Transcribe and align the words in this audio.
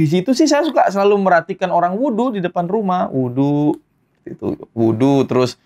di 0.00 0.08
situ 0.08 0.32
sih 0.32 0.48
saya 0.48 0.64
suka 0.64 0.88
selalu 0.88 1.20
merhatikan 1.20 1.68
orang 1.68 1.92
wudhu 1.92 2.32
di 2.32 2.40
depan 2.40 2.64
rumah, 2.64 3.12
wudhu 3.12 3.76
itu 4.24 4.56
wudhu 4.72 5.28
terus 5.28 5.60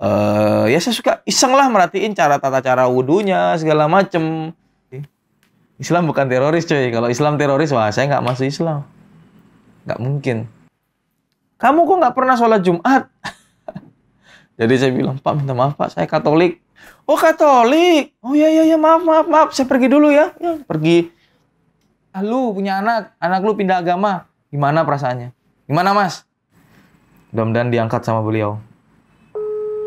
eh 0.00 0.72
ya 0.72 0.80
saya 0.80 0.96
suka 0.96 1.12
iseng 1.28 1.52
lah 1.52 1.68
merhatiin 1.68 2.16
cara 2.16 2.40
tata 2.40 2.64
cara 2.64 2.88
wudhunya 2.88 3.60
segala 3.60 3.84
macem. 3.84 4.56
Islam 5.76 6.08
bukan 6.08 6.24
teroris 6.32 6.64
coy. 6.64 6.88
Kalau 6.88 7.12
Islam 7.12 7.36
teroris 7.36 7.76
wah 7.76 7.92
saya 7.92 8.08
nggak 8.08 8.24
masuk 8.24 8.48
Islam, 8.48 8.88
nggak 9.84 10.00
mungkin. 10.00 10.48
Kamu 11.60 11.84
kok 11.84 11.96
nggak 12.00 12.16
pernah 12.16 12.34
sholat 12.40 12.64
Jumat? 12.64 13.12
Jadi 14.64 14.74
saya 14.80 14.96
bilang 14.96 15.20
Pak 15.20 15.34
minta 15.36 15.52
maaf 15.52 15.76
Pak 15.76 15.92
saya 15.92 16.08
Katolik. 16.08 16.64
Oh 17.04 17.20
Katolik. 17.20 18.16
Oh 18.24 18.32
iya 18.32 18.48
iya 18.48 18.64
iya 18.64 18.78
maaf 18.80 19.04
maaf 19.04 19.26
maaf 19.28 19.48
saya 19.52 19.68
pergi 19.68 19.92
dulu 19.92 20.08
ya. 20.08 20.32
Ya 20.40 20.56
pergi. 20.64 21.13
Ah, 22.14 22.22
lu 22.22 22.54
punya 22.54 22.78
anak, 22.78 23.18
anak 23.18 23.42
lu 23.42 23.58
pindah 23.58 23.82
agama. 23.82 24.30
Gimana 24.54 24.86
perasaannya? 24.86 25.34
Gimana 25.66 25.90
mas? 25.90 26.22
Mudah-mudahan 27.34 27.74
diangkat 27.74 28.06
sama 28.06 28.22
beliau. 28.22 28.62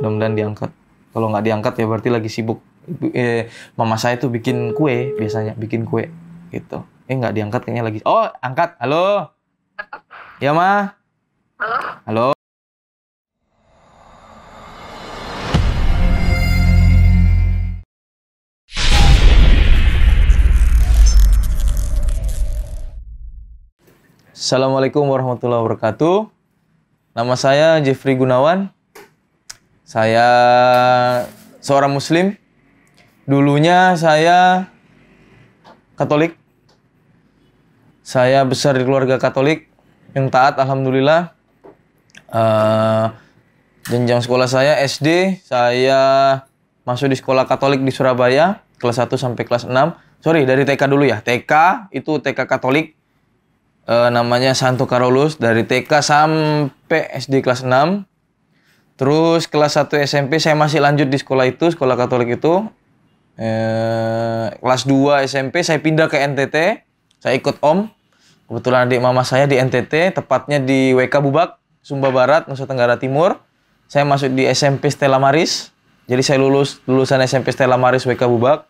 Mudah-mudahan 0.04 0.36
diangkat. 0.36 0.70
Kalau 1.16 1.32
nggak 1.32 1.46
diangkat 1.48 1.74
ya 1.80 1.86
berarti 1.88 2.10
lagi 2.12 2.28
sibuk. 2.28 2.60
Ibu- 2.84 3.16
Eh, 3.16 3.48
mama 3.80 3.96
saya 3.96 4.20
tuh 4.20 4.28
bikin 4.28 4.76
kue 4.76 5.16
biasanya, 5.16 5.56
bikin 5.56 5.88
kue 5.88 6.12
gitu. 6.52 6.84
Eh 7.08 7.16
nggak 7.16 7.32
diangkat 7.32 7.62
kayaknya 7.64 7.84
lagi. 7.88 8.00
Oh 8.04 8.28
angkat, 8.44 8.76
halo. 8.84 9.32
Ya 10.44 10.52
ma. 10.52 11.00
Halo? 11.56 11.80
Halo. 12.04 12.37
Assalamualaikum 24.38 25.10
warahmatullahi 25.10 25.66
wabarakatuh. 25.66 26.30
Nama 27.18 27.34
saya 27.34 27.82
Jeffrey 27.82 28.14
Gunawan. 28.14 28.70
Saya 29.82 30.30
seorang 31.58 31.90
muslim. 31.90 32.38
Dulunya 33.26 33.98
saya 33.98 34.70
Katolik. 35.98 36.38
Saya 38.06 38.46
besar 38.46 38.78
di 38.78 38.86
keluarga 38.86 39.18
Katolik 39.18 39.74
yang 40.14 40.30
taat 40.30 40.62
alhamdulillah. 40.62 41.34
Eh, 42.30 43.06
jenjang 43.90 44.22
sekolah 44.22 44.46
saya 44.46 44.78
SD, 44.86 45.42
saya 45.50 46.02
masuk 46.86 47.10
di 47.10 47.18
sekolah 47.18 47.50
Katolik 47.50 47.82
di 47.82 47.90
Surabaya 47.90 48.62
kelas 48.78 49.02
1 49.02 49.18
sampai 49.18 49.50
kelas 49.50 49.66
6. 49.66 49.98
Sorry, 50.22 50.46
dari 50.46 50.62
TK 50.62 50.86
dulu 50.86 51.10
ya. 51.10 51.26
TK 51.26 51.90
itu 51.90 52.22
TK 52.22 52.46
Katolik 52.46 52.97
eh, 53.88 54.10
namanya 54.12 54.52
Santo 54.54 54.86
Carolus 54.86 55.40
dari 55.40 55.64
TK 55.64 56.04
sampai 56.04 57.02
SD 57.18 57.42
kelas 57.42 57.64
6. 57.64 58.04
Terus 58.98 59.46
kelas 59.48 59.78
1 59.80 60.04
SMP 60.04 60.42
saya 60.42 60.58
masih 60.58 60.82
lanjut 60.82 61.08
di 61.08 61.18
sekolah 61.18 61.46
itu, 61.48 61.72
sekolah 61.72 61.96
Katolik 61.96 62.38
itu. 62.38 62.68
Eh, 63.38 64.48
kelas 64.60 64.84
2 64.90 65.24
SMP 65.30 65.64
saya 65.64 65.80
pindah 65.80 66.12
ke 66.12 66.20
NTT. 66.20 66.84
Saya 67.22 67.34
ikut 67.38 67.62
Om. 67.64 67.90
Kebetulan 68.48 68.88
adik 68.88 69.04
mama 69.04 69.28
saya 69.28 69.44
di 69.44 69.60
NTT, 69.60 70.16
tepatnya 70.16 70.64
di 70.64 70.96
WK 70.96 71.20
Bubak, 71.20 71.60
Sumba 71.84 72.16
Barat, 72.16 72.48
Nusa 72.48 72.64
Tenggara 72.64 72.96
Timur. 72.96 73.44
Saya 73.92 74.08
masuk 74.08 74.32
di 74.32 74.48
SMP 74.48 74.88
Stella 74.88 75.20
Maris. 75.20 75.76
Jadi 76.08 76.24
saya 76.24 76.40
lulus 76.40 76.80
lulusan 76.88 77.20
SMP 77.28 77.52
Stella 77.52 77.76
Maris 77.76 78.08
WK 78.08 78.24
Bubak. 78.24 78.68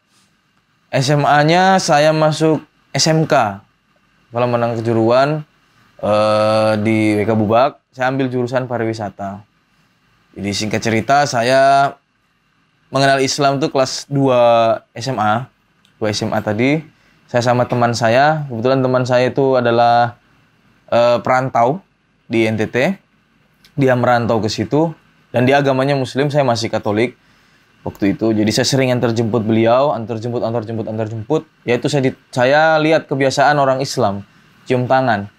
SMA-nya 0.90 1.78
saya 1.78 2.10
masuk 2.10 2.66
SMK. 2.90 3.67
Kalau 4.28 4.48
menang 4.48 4.76
kejuruan 4.80 5.48
eh, 6.04 6.72
di 6.84 7.16
WK 7.24 7.32
Bubak, 7.36 7.80
saya 7.96 8.12
ambil 8.12 8.28
jurusan 8.28 8.68
pariwisata. 8.68 9.44
Jadi 10.38 10.52
singkat 10.54 10.82
cerita 10.84 11.24
saya 11.26 11.94
mengenal 12.94 13.24
Islam 13.24 13.58
tuh 13.58 13.72
kelas 13.72 14.06
2 14.12 15.00
SMA. 15.00 15.48
2 15.98 16.14
SMA 16.14 16.40
tadi. 16.44 16.72
Saya 17.28 17.44
sama 17.44 17.68
teman 17.68 17.92
saya, 17.92 18.48
kebetulan 18.48 18.80
teman 18.80 19.04
saya 19.04 19.28
itu 19.28 19.60
adalah 19.60 20.16
eh, 20.92 21.18
perantau 21.20 21.84
di 22.28 22.48
NTT. 22.48 23.00
Dia 23.78 23.94
merantau 23.94 24.40
ke 24.40 24.48
situ 24.48 24.96
dan 25.32 25.44
dia 25.44 25.60
agamanya 25.60 25.94
muslim, 25.94 26.32
saya 26.32 26.48
masih 26.48 26.72
Katolik 26.72 27.20
waktu 27.86 28.18
itu. 28.18 28.34
Jadi 28.34 28.52
saya 28.54 28.68
sering 28.68 28.90
antar 28.94 29.14
jemput 29.14 29.44
beliau, 29.44 29.92
antar 29.94 30.18
jemput, 30.18 30.42
antar 30.42 30.64
jemput, 30.64 30.88
antar 30.88 31.08
jemput. 31.12 31.44
Yaitu 31.68 31.92
saya 31.92 32.10
di- 32.10 32.20
saya 32.34 32.78
lihat 32.82 33.06
kebiasaan 33.06 33.58
orang 33.60 33.84
Islam 33.84 34.26
cium 34.68 34.86
tangan. 34.86 35.32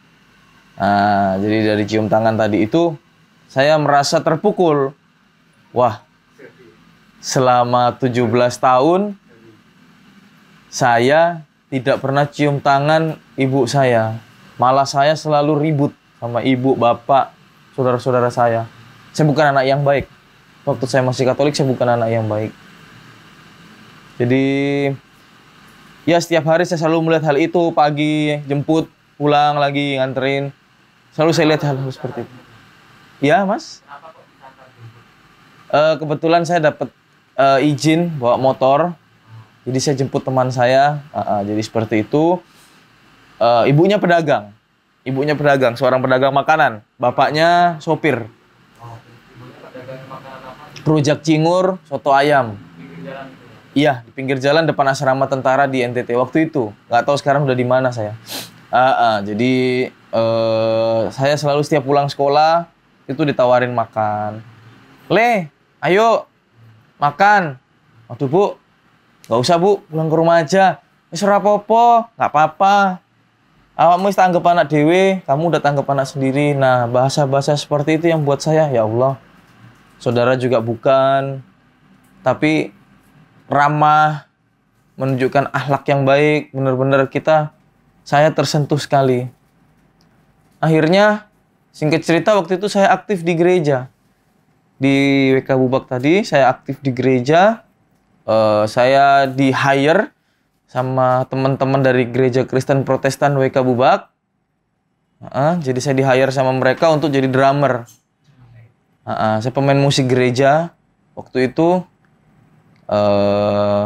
Nah, 0.79 1.37
jadi 1.43 1.75
dari 1.75 1.85
cium 1.85 2.07
tangan 2.07 2.39
tadi 2.39 2.65
itu 2.65 2.97
saya 3.51 3.77
merasa 3.77 4.23
terpukul. 4.25 4.95
Wah, 5.75 6.01
selama 7.21 7.93
17 8.01 8.57
tahun 8.57 9.19
saya 10.73 11.45
tidak 11.69 12.01
pernah 12.01 12.25
cium 12.25 12.63
tangan 12.65 13.21
ibu 13.37 13.69
saya. 13.69 14.17
Malah 14.57 14.89
saya 14.89 15.15
selalu 15.15 15.69
ribut 15.69 15.93
sama 16.19 16.43
ibu, 16.43 16.75
bapak, 16.75 17.31
saudara-saudara 17.77 18.33
saya. 18.33 18.67
Saya 19.13 19.29
bukan 19.29 19.55
anak 19.55 19.65
yang 19.69 19.85
baik. 19.85 20.09
Waktu 20.69 20.85
saya 20.85 21.01
masih 21.01 21.25
Katolik, 21.25 21.57
saya 21.57 21.65
bukan 21.65 21.89
anak 21.89 22.13
yang 22.13 22.29
baik. 22.29 22.53
Jadi, 24.21 24.45
ya 26.05 26.21
setiap 26.21 26.45
hari 26.45 26.69
saya 26.69 26.85
selalu 26.85 27.09
melihat 27.09 27.33
hal 27.33 27.41
itu. 27.41 27.73
Pagi, 27.73 28.45
jemput, 28.45 28.93
pulang 29.17 29.57
lagi, 29.57 29.97
nganterin. 29.97 30.53
Selalu 31.17 31.33
saya 31.33 31.47
lihat 31.49 31.65
hal-hal 31.65 31.89
seperti 31.89 32.29
itu. 32.29 32.37
Ya, 33.25 33.49
Mas? 33.49 33.81
Eh, 35.73 35.95
kebetulan 35.97 36.45
saya 36.45 36.69
dapat 36.69 36.93
eh, 37.41 37.69
izin 37.73 38.21
bawa 38.21 38.37
motor. 38.37 38.93
Jadi 39.65 39.79
saya 39.81 39.95
jemput 39.97 40.21
teman 40.21 40.53
saya. 40.53 41.01
Ah, 41.17 41.41
ah, 41.41 41.41
jadi 41.49 41.65
seperti 41.65 42.05
itu. 42.05 42.45
Eh, 43.41 43.73
ibunya 43.73 43.97
pedagang. 43.97 44.53
Ibunya 45.01 45.33
pedagang, 45.33 45.81
seorang 45.81 46.05
pedagang 46.05 46.37
makanan. 46.37 46.85
Bapaknya 47.01 47.81
sopir. 47.81 48.29
Rujak 50.87 51.23
cingur, 51.23 51.81
soto 51.87 52.15
ayam. 52.15 52.59
Iya, 53.77 54.03
di 54.03 54.11
pinggir 54.11 54.43
jalan 54.43 54.67
depan 54.67 54.91
asrama 54.91 55.31
tentara 55.31 55.69
di 55.71 55.85
NTT 55.85 56.17
waktu 56.19 56.51
itu. 56.51 56.75
Nggak 56.91 57.03
tahu 57.05 57.17
sekarang 57.21 57.47
udah 57.47 57.55
di 57.55 57.67
mana 57.69 57.95
saya. 57.95 58.17
Ah, 58.69 58.93
ah, 58.97 59.17
jadi 59.23 59.87
eh, 59.93 61.01
saya 61.15 61.35
selalu 61.39 61.63
setiap 61.63 61.85
pulang 61.87 62.11
sekolah 62.11 62.69
itu 63.07 63.23
ditawarin 63.23 63.73
makan. 63.73 64.43
Le, 65.09 65.49
ayo 65.81 66.27
makan. 67.01 67.57
Waduh 68.09 68.29
bu, 68.29 68.45
nggak 69.29 69.41
usah 69.41 69.57
bu, 69.61 69.85
pulang 69.87 70.09
ke 70.09 70.17
rumah 70.17 70.37
aja. 70.41 70.81
Wis 71.09 71.25
ora 71.25 71.41
apa-apa, 71.41 72.13
nggak 72.17 72.31
apa-apa. 72.35 72.77
Awakmu 73.79 74.11
wis 74.11 74.19
tanggep 74.19 74.43
anak 74.43 74.67
dewe, 74.75 75.23
kamu 75.23 75.55
udah 75.55 75.63
tanggep 75.63 75.87
anak 75.87 76.11
sendiri. 76.11 76.51
Nah, 76.51 76.91
bahasa-bahasa 76.91 77.55
seperti 77.55 77.95
itu 77.95 78.11
yang 78.11 78.27
buat 78.27 78.43
saya, 78.43 78.67
ya 78.75 78.83
Allah. 78.83 79.17
Saudara 79.99 80.39
juga 80.39 80.63
bukan, 80.63 81.43
tapi 82.23 82.71
ramah, 83.51 84.31
menunjukkan 84.99 85.51
akhlak 85.55 85.85
yang 85.91 86.03
baik, 86.07 86.55
benar-benar 86.55 87.07
kita, 87.11 87.55
saya 88.03 88.31
tersentuh 88.35 88.79
sekali. 88.79 89.31
Akhirnya, 90.59 91.31
singkat 91.71 92.03
cerita 92.03 92.35
waktu 92.35 92.59
itu 92.59 92.67
saya 92.67 92.91
aktif 92.91 93.23
di 93.23 93.39
gereja. 93.39 93.91
Di 94.79 95.31
WK 95.39 95.51
Bubak 95.59 95.91
tadi, 95.91 96.23
saya 96.23 96.51
aktif 96.51 96.79
di 96.83 96.91
gereja. 96.95 97.63
Eh, 98.27 98.65
saya 98.67 99.27
di 99.27 99.55
hire 99.55 100.15
sama 100.69 101.25
teman-teman 101.27 101.81
dari 101.81 102.05
gereja 102.11 102.45
Kristen 102.45 102.83
Protestan 102.83 103.39
WK 103.39 103.65
Bubak. 103.65 104.13
Heeh, 105.19 105.53
jadi 105.63 105.79
saya 105.83 105.95
di 105.99 106.05
hire 106.07 106.31
sama 106.31 106.55
mereka 106.55 106.91
untuk 106.91 107.11
jadi 107.11 107.27
drummer. 107.27 107.87
Heeh, 109.09 109.35
saya 109.41 109.53
pemain 109.57 109.81
musik 109.81 110.05
gereja. 110.05 110.77
Waktu 111.17 111.49
itu 111.49 111.81
eh 112.89 113.85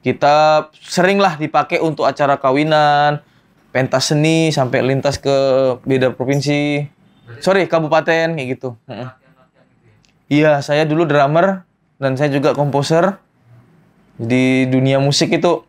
kita 0.00 0.70
seringlah 0.80 1.36
dipakai 1.36 1.82
untuk 1.82 2.06
acara 2.08 2.38
kawinan, 2.40 3.20
pentas 3.74 4.14
seni 4.14 4.54
sampai 4.54 4.80
lintas 4.86 5.18
ke 5.18 5.36
beda 5.82 6.14
provinsi. 6.14 6.86
Sorry, 7.42 7.66
kabupaten 7.66 8.38
kayak 8.38 8.48
gitu. 8.56 8.78
Heeh. 8.86 9.10
Iya, 10.30 10.62
saya 10.62 10.86
dulu 10.86 11.02
drummer 11.02 11.66
dan 11.98 12.14
saya 12.14 12.30
juga 12.30 12.54
komposer 12.54 13.18
di 14.14 14.70
dunia 14.70 15.02
musik 15.02 15.34
itu. 15.34 15.66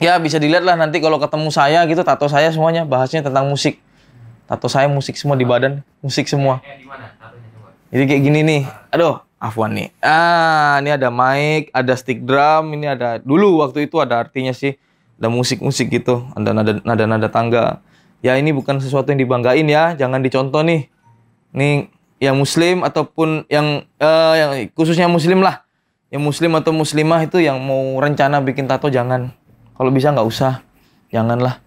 Ya 0.00 0.16
bisa 0.16 0.40
dilihat 0.40 0.64
lah 0.64 0.78
nanti 0.78 1.02
kalau 1.02 1.20
ketemu 1.20 1.50
saya 1.52 1.84
gitu, 1.84 2.00
tato 2.06 2.30
saya 2.30 2.48
semuanya 2.54 2.86
bahasnya 2.86 3.26
tentang 3.26 3.50
musik. 3.50 3.82
Tato 4.48 4.70
saya 4.70 4.88
musik 4.88 5.18
semua 5.18 5.36
di 5.36 5.44
badan, 5.44 5.84
musik 6.00 6.30
semua. 6.30 6.62
Jadi 7.90 8.02
kayak 8.06 8.22
gini 8.22 8.40
nih. 8.46 8.62
Aduh, 8.94 9.18
afwan 9.42 9.74
nih. 9.74 9.90
Ah, 9.98 10.78
ini 10.78 10.94
ada 10.94 11.10
mic, 11.10 11.74
ada 11.74 11.94
stick 11.98 12.22
drum, 12.22 12.70
ini 12.70 12.86
ada 12.86 13.18
dulu 13.18 13.66
waktu 13.66 13.90
itu 13.90 13.98
ada 13.98 14.22
artinya 14.22 14.54
sih. 14.54 14.78
Ada 15.18 15.28
musik-musik 15.28 15.90
gitu, 15.90 16.24
ada 16.32 16.54
nada 16.54 16.80
nada 16.80 17.04
nada 17.04 17.28
tangga. 17.28 17.82
ya 18.20 18.36
ini 18.36 18.52
bukan 18.52 18.76
sesuatu 18.84 19.08
yang 19.12 19.20
dibanggain 19.24 19.64
ya, 19.64 19.96
jangan 19.96 20.20
dicontoh 20.20 20.60
nih. 20.60 20.92
Nih 21.56 21.88
yang 22.20 22.36
muslim 22.36 22.84
ataupun 22.84 23.48
yang 23.48 23.82
eh, 23.98 24.34
yang 24.36 24.50
khususnya 24.76 25.08
muslim 25.08 25.40
lah. 25.40 25.64
Yang 26.12 26.22
muslim 26.26 26.52
atau 26.58 26.72
muslimah 26.74 27.24
itu 27.24 27.40
yang 27.40 27.58
mau 27.58 27.98
rencana 27.98 28.44
bikin 28.44 28.68
tato 28.68 28.92
jangan. 28.92 29.32
Kalau 29.74 29.90
bisa 29.90 30.12
nggak 30.12 30.28
usah. 30.28 30.60
Janganlah. 31.10 31.58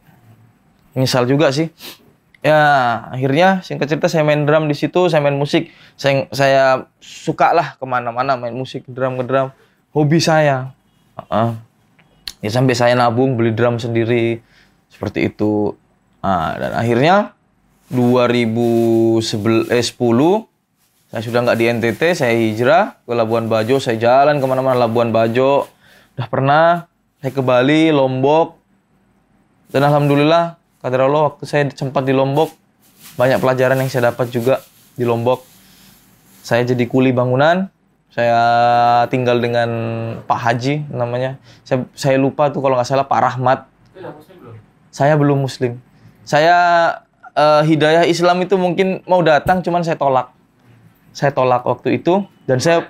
Misal 0.94 1.26
juga 1.26 1.50
sih. 1.50 1.74
Ya, 2.44 2.60
akhirnya 3.08 3.64
singkat 3.64 3.88
cerita 3.88 4.12
saya 4.12 4.28
main 4.28 4.44
drum 4.44 4.68
di 4.68 4.76
situ, 4.76 5.08
saya 5.08 5.24
main 5.24 5.40
musik. 5.40 5.72
Saya 5.96 6.28
saya 6.36 6.64
suka 7.00 7.56
lah 7.56 7.80
ke 7.80 7.86
mana-mana 7.88 8.36
main 8.36 8.52
musik, 8.52 8.84
drum 8.92 9.16
ke 9.16 9.24
drum. 9.24 9.56
Hobi 9.96 10.20
saya. 10.20 10.76
Uh-uh. 11.16 11.56
Ya 12.44 12.50
sampai 12.52 12.76
saya 12.76 13.00
nabung 13.00 13.40
beli 13.40 13.56
drum 13.56 13.80
sendiri 13.80 14.44
seperti 14.92 15.32
itu. 15.32 15.72
Nah, 16.20 16.60
dan 16.60 16.76
akhirnya 16.76 17.32
2010 17.88 19.72
eh, 19.72 19.84
saya 21.14 21.22
sudah 21.22 21.40
nggak 21.46 21.60
di 21.62 21.66
NTT, 21.70 22.02
saya 22.18 22.34
hijrah 22.34 22.98
ke 23.06 23.14
Labuan 23.14 23.46
Bajo, 23.46 23.78
saya 23.78 24.02
jalan 24.02 24.42
ke 24.42 24.46
mana-mana 24.50 24.90
Labuan 24.90 25.14
Bajo. 25.14 25.70
Udah 26.18 26.26
pernah, 26.26 26.90
saya 27.22 27.30
ke 27.30 27.40
Bali, 27.46 27.94
Lombok. 27.94 28.58
Dan 29.70 29.86
Alhamdulillah, 29.86 30.58
kadar 30.84 31.08
Allah 31.08 31.32
waktu 31.32 31.48
saya 31.48 31.64
sempat 31.72 32.04
di 32.04 32.12
Lombok, 32.12 32.52
banyak 33.16 33.40
pelajaran 33.40 33.80
yang 33.80 33.88
saya 33.88 34.12
dapat 34.12 34.28
juga 34.30 34.60
di 35.00 35.08
Lombok. 35.08 35.48
Saya 36.44 36.68
jadi 36.68 36.84
kuli 36.92 37.16
bangunan, 37.16 37.72
saya 38.12 38.42
tinggal 39.08 39.40
dengan 39.40 39.70
Pak 40.28 40.40
Haji 40.44 40.92
namanya. 40.92 41.40
Saya, 41.64 41.88
saya 41.96 42.20
lupa 42.20 42.52
tuh 42.52 42.60
kalau 42.60 42.76
nggak 42.76 42.90
salah 42.92 43.08
Pak 43.08 43.20
Rahmat. 43.24 43.60
Saya 44.92 45.16
belum 45.16 45.48
muslim. 45.48 45.80
Saya 46.28 46.56
uh, 47.32 47.64
hidayah 47.64 48.04
Islam 48.04 48.44
itu 48.44 48.60
mungkin 48.60 49.00
mau 49.08 49.24
datang, 49.24 49.64
cuman 49.64 49.88
saya 49.88 49.96
tolak 49.96 50.36
saya 51.14 51.30
tolak 51.30 51.62
waktu 51.64 52.02
itu 52.02 52.26
dan 52.50 52.58
saya 52.58 52.90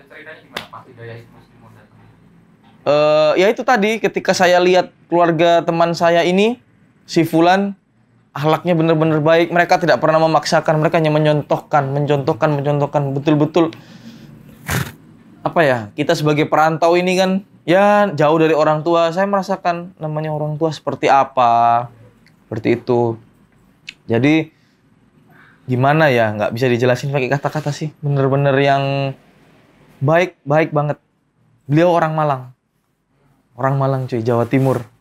uh, 2.87 3.35
ya 3.35 3.51
itu 3.51 3.61
tadi 3.67 3.99
ketika 3.99 4.31
saya 4.31 4.63
lihat 4.63 4.95
keluarga 5.11 5.59
teman 5.61 5.91
saya 5.91 6.23
ini 6.23 6.57
si 7.03 7.27
Fulan 7.27 7.75
ahlaknya 8.33 8.73
benar-benar 8.73 9.21
baik. 9.21 9.53
Mereka 9.53 9.79
tidak 9.79 10.01
pernah 10.01 10.19
memaksakan. 10.25 10.81
Mereka 10.81 10.99
hanya 10.99 11.13
mencontohkan 11.13 11.93
mencontohkan 11.93 12.49
mencontohkan. 12.57 13.01
Betul-betul 13.13 13.71
apa 15.43 15.59
ya 15.61 15.91
kita 15.93 16.15
sebagai 16.17 16.47
perantau 16.49 16.95
ini 16.95 17.13
kan 17.19 17.31
ya 17.63 18.09
jauh 18.11 18.37
dari 18.41 18.57
orang 18.57 18.81
tua. 18.81 19.13
Saya 19.13 19.29
merasakan 19.29 19.93
namanya 20.01 20.33
orang 20.33 20.57
tua 20.57 20.73
seperti 20.73 21.07
apa 21.07 21.87
seperti 22.49 22.81
itu. 22.81 23.15
Jadi 24.09 24.49
gimana 25.63 26.11
ya 26.11 26.35
nggak 26.35 26.51
bisa 26.51 26.67
dijelasin 26.67 27.13
pakai 27.13 27.29
kata-kata 27.31 27.71
sih. 27.71 27.93
Bener-bener 28.01 28.57
yang 28.57 28.83
baik 30.01 30.41
baik 30.43 30.73
banget. 30.73 30.97
Beliau 31.69 31.95
orang 31.95 32.17
Malang. 32.17 32.43
Orang 33.53 33.77
Malang 33.77 34.09
cuy 34.09 34.25
Jawa 34.25 34.49
Timur 34.49 34.92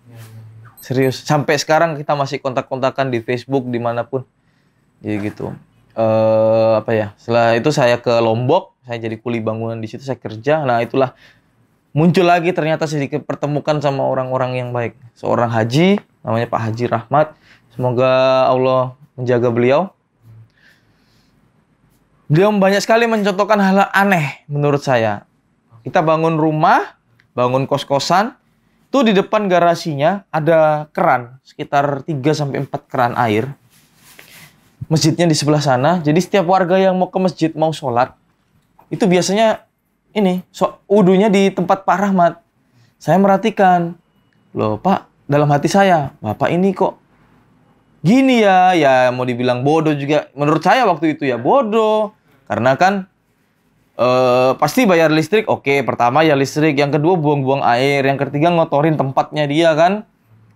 serius 0.83 1.23
sampai 1.23 1.55
sekarang 1.57 1.95
kita 1.95 2.19
masih 2.19 2.43
kontak-kontakan 2.43 3.09
di 3.15 3.23
Facebook 3.23 3.71
di 3.71 3.79
mana 3.79 4.03
pun. 4.03 4.27
Jadi 5.01 5.31
gitu. 5.31 5.55
Uh, 5.93 6.81
apa 6.81 6.91
ya 6.97 7.07
setelah 7.21 7.53
itu 7.53 7.69
saya 7.69 8.01
ke 8.01 8.09
Lombok 8.17 8.73
saya 8.81 8.97
jadi 8.97 9.21
kuli 9.21 9.39
bangunan 9.39 9.79
di 9.79 9.87
situ 9.87 10.03
saya 10.03 10.19
kerja. 10.19 10.67
Nah 10.67 10.83
itulah 10.83 11.15
muncul 11.95 12.27
lagi 12.27 12.51
ternyata 12.51 12.91
sedikit 12.91 13.23
pertemukan 13.23 13.79
sama 13.79 14.03
orang-orang 14.03 14.59
yang 14.59 14.69
baik. 14.75 14.99
Seorang 15.15 15.55
haji 15.55 16.03
namanya 16.27 16.47
Pak 16.51 16.61
Haji 16.67 16.85
Rahmat. 16.91 17.27
Semoga 17.73 18.11
Allah 18.51 18.99
menjaga 19.15 19.49
beliau. 19.55 19.95
Beliau 22.27 22.49
banyak 22.57 22.81
sekali 22.81 23.05
mencontohkan 23.05 23.61
hal, 23.61 23.87
hal 23.87 23.91
aneh 23.93 24.43
menurut 24.49 24.81
saya. 24.81 25.29
Kita 25.85 26.01
bangun 26.01 26.41
rumah, 26.41 26.97
bangun 27.37 27.69
kos-kosan, 27.69 28.33
itu 28.93 29.09
di 29.09 29.17
depan 29.17 29.49
garasinya 29.49 30.29
ada 30.29 30.85
keran, 30.93 31.41
sekitar 31.41 32.05
3 32.05 32.13
sampai 32.37 32.61
4 32.69 32.93
keran 32.93 33.17
air. 33.17 33.49
Masjidnya 34.93 35.25
di 35.25 35.33
sebelah 35.33 35.65
sana. 35.65 36.05
Jadi 36.05 36.21
setiap 36.21 36.45
warga 36.45 36.77
yang 36.77 37.01
mau 37.01 37.09
ke 37.09 37.17
masjid 37.17 37.49
mau 37.57 37.73
sholat, 37.73 38.13
itu 38.93 39.09
biasanya 39.09 39.65
ini, 40.13 40.45
so, 40.53 40.77
udunya 40.85 41.33
di 41.33 41.49
tempat 41.49 41.89
Pak 41.89 41.97
Rahmat. 42.05 42.45
Saya 43.01 43.17
merhatikan, 43.17 43.97
loh 44.53 44.77
Pak, 44.77 45.09
dalam 45.25 45.49
hati 45.49 45.73
saya, 45.73 46.13
Bapak 46.21 46.53
ini 46.53 46.77
kok 46.77 47.01
gini 48.05 48.45
ya, 48.45 48.77
ya 48.77 49.09
mau 49.09 49.25
dibilang 49.25 49.65
bodoh 49.65 49.97
juga. 49.97 50.29
Menurut 50.37 50.61
saya 50.61 50.85
waktu 50.85 51.17
itu 51.17 51.25
ya 51.25 51.41
bodoh. 51.41 52.13
Karena 52.45 52.77
kan 52.77 53.09
uh, 54.03 54.51
pasti 54.59 54.85
bayar 54.85 55.15
listrik, 55.15 55.47
oke. 55.47 55.87
Pertama 55.87 56.27
ya 56.27 56.35
listrik, 56.35 56.75
yang 56.75 56.91
kedua 56.91 57.15
buang-buang 57.15 57.63
air, 57.63 58.03
yang 58.03 58.19
ketiga 58.19 58.51
ngotorin 58.51 58.99
tempatnya 58.99 59.47
dia 59.47 59.71
kan. 59.79 60.03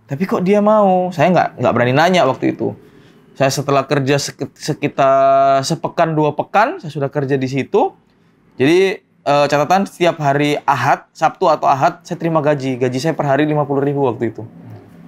Tapi 0.07 0.23
kok 0.27 0.43
dia 0.43 0.59
mau? 0.59 1.11
Saya 1.11 1.31
nggak 1.31 1.49
nggak 1.63 1.73
berani 1.73 1.93
nanya 1.95 2.27
waktu 2.27 2.55
itu. 2.55 2.75
Saya 3.37 3.53
setelah 3.53 3.85
kerja 3.85 4.17
sekitar 4.55 5.61
sepekan 5.61 6.17
dua 6.17 6.33
pekan, 6.33 6.81
saya 6.81 6.91
sudah 6.91 7.09
kerja 7.11 7.37
di 7.37 7.47
situ. 7.47 7.93
Jadi 8.57 8.97
uh, 9.27 9.45
catatan 9.45 9.85
setiap 9.85 10.17
hari 10.17 10.57
Ahad, 10.65 11.05
Sabtu 11.13 11.45
atau 11.45 11.69
Ahad, 11.69 12.01
saya 12.01 12.17
terima 12.17 12.41
gaji. 12.41 12.81
Gaji 12.81 12.97
saya 12.97 13.13
per 13.13 13.29
hari 13.29 13.45
50 13.45 13.61
ribu 13.85 14.09
waktu 14.09 14.33
itu. 14.33 14.43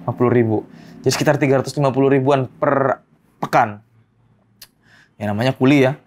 50 0.06 0.30
ribu. 0.30 0.62
Jadi 1.02 1.10
sekitar 1.10 1.42
350 1.42 1.82
ribuan 1.90 2.46
per 2.46 3.02
pekan. 3.42 3.82
Ya 5.18 5.26
namanya 5.26 5.56
kuliah. 5.56 5.98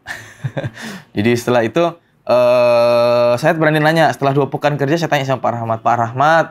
Jadi 1.17 1.35
setelah 1.35 1.65
itu 1.67 1.83
uh, 2.27 3.33
saya 3.39 3.53
berani 3.55 3.79
nanya 3.79 4.11
setelah 4.11 4.35
dua 4.35 4.47
pekan 4.51 4.75
kerja 4.75 4.99
saya 4.99 5.11
tanya 5.11 5.27
sama 5.27 5.43
Pak 5.43 5.51
Rahmat, 5.59 5.79
Pak 5.81 5.95
Rahmat, 5.95 6.45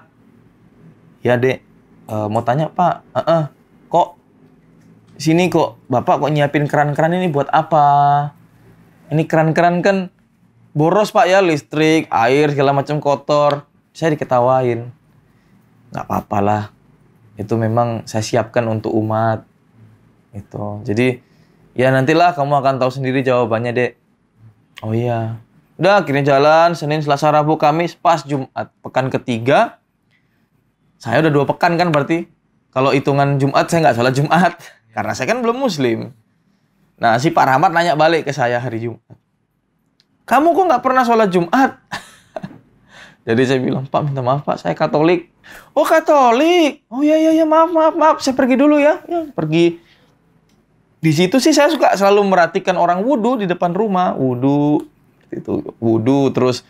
ya 1.24 1.36
dek, 1.36 1.60
uh, 2.08 2.26
mau 2.28 2.44
tanya 2.44 2.72
Pak, 2.72 2.94
uh 3.12 3.20
-uh, 3.20 3.42
kok 3.88 4.16
sini 5.20 5.52
kok 5.52 5.78
Bapak 5.86 6.24
kok 6.24 6.32
nyiapin 6.32 6.66
keran-keran 6.66 7.16
ini 7.16 7.28
buat 7.28 7.48
apa? 7.52 7.86
Ini 9.12 9.28
keran-keran 9.28 9.84
kan 9.84 10.08
boros 10.72 11.12
Pak 11.12 11.28
ya 11.28 11.44
listrik, 11.44 12.08
air 12.08 12.48
segala 12.52 12.72
macam 12.72 12.96
kotor. 12.96 13.68
Saya 13.92 14.16
diketawain. 14.16 14.88
Nggak 15.92 16.04
apa-apa 16.08 16.38
lah. 16.40 16.64
Itu 17.36 17.60
memang 17.60 18.08
saya 18.08 18.25
siapkan 18.25 18.64
untuk 18.72 18.96
umat. 18.96 19.44
Itu. 20.32 20.80
Jadi 20.80 21.20
Ya 21.72 21.88
nantilah 21.88 22.36
kamu 22.36 22.60
akan 22.60 22.76
tahu 22.76 22.92
sendiri 22.92 23.25
jawabannya, 23.25 23.73
Dek. 23.73 23.92
Oh 24.85 24.92
iya. 24.92 25.40
Udah 25.82 25.98
akhirnya 25.98 26.38
jalan 26.38 26.78
Senin, 26.78 27.02
Selasa, 27.02 27.34
Rabu, 27.34 27.58
Kamis, 27.58 27.98
pas 27.98 28.22
Jumat. 28.22 28.70
Pekan 28.86 29.10
ketiga. 29.10 29.82
Saya 30.94 31.18
udah 31.26 31.32
dua 31.34 31.42
pekan 31.42 31.74
kan 31.74 31.90
berarti. 31.90 32.30
Kalau 32.70 32.94
hitungan 32.94 33.34
Jumat 33.42 33.66
saya 33.66 33.90
nggak 33.90 33.96
sholat 33.98 34.14
Jumat. 34.14 34.54
Karena 34.94 35.10
saya 35.10 35.34
kan 35.34 35.42
belum 35.42 35.58
muslim. 35.58 36.14
Nah 37.02 37.18
si 37.18 37.34
Pak 37.34 37.50
Rahmat 37.50 37.74
nanya 37.74 37.98
balik 37.98 38.30
ke 38.30 38.32
saya 38.32 38.62
hari 38.62 38.78
Jumat. 38.78 39.18
Kamu 40.22 40.54
kok 40.54 40.70
nggak 40.70 40.82
pernah 40.86 41.02
sholat 41.02 41.34
Jumat? 41.34 41.74
Jadi 43.26 43.42
saya 43.42 43.58
bilang, 43.58 43.82
Pak 43.82 44.06
minta 44.06 44.22
maaf 44.22 44.46
Pak, 44.46 44.62
saya 44.62 44.78
Katolik. 44.78 45.34
Oh 45.74 45.82
Katolik? 45.82 46.86
Oh 46.94 47.02
iya 47.02 47.18
iya 47.18 47.42
iya 47.42 47.46
maaf 47.46 47.74
maaf 47.74 47.98
maaf, 47.98 48.16
saya 48.22 48.38
pergi 48.38 48.54
dulu 48.54 48.78
ya. 48.78 49.02
Ya 49.10 49.26
pergi 49.34 49.82
di 51.02 51.10
situ 51.10 51.42
sih 51.42 51.50
saya 51.50 51.66
suka 51.66 51.90
selalu 51.98 52.22
merhatikan 52.30 52.78
orang 52.78 53.02
wudhu 53.02 53.42
di 53.42 53.50
depan 53.50 53.74
rumah 53.74 54.14
wudhu 54.14 54.91
itu. 55.32 55.64
Wudhu 55.80 56.30
terus 56.30 56.62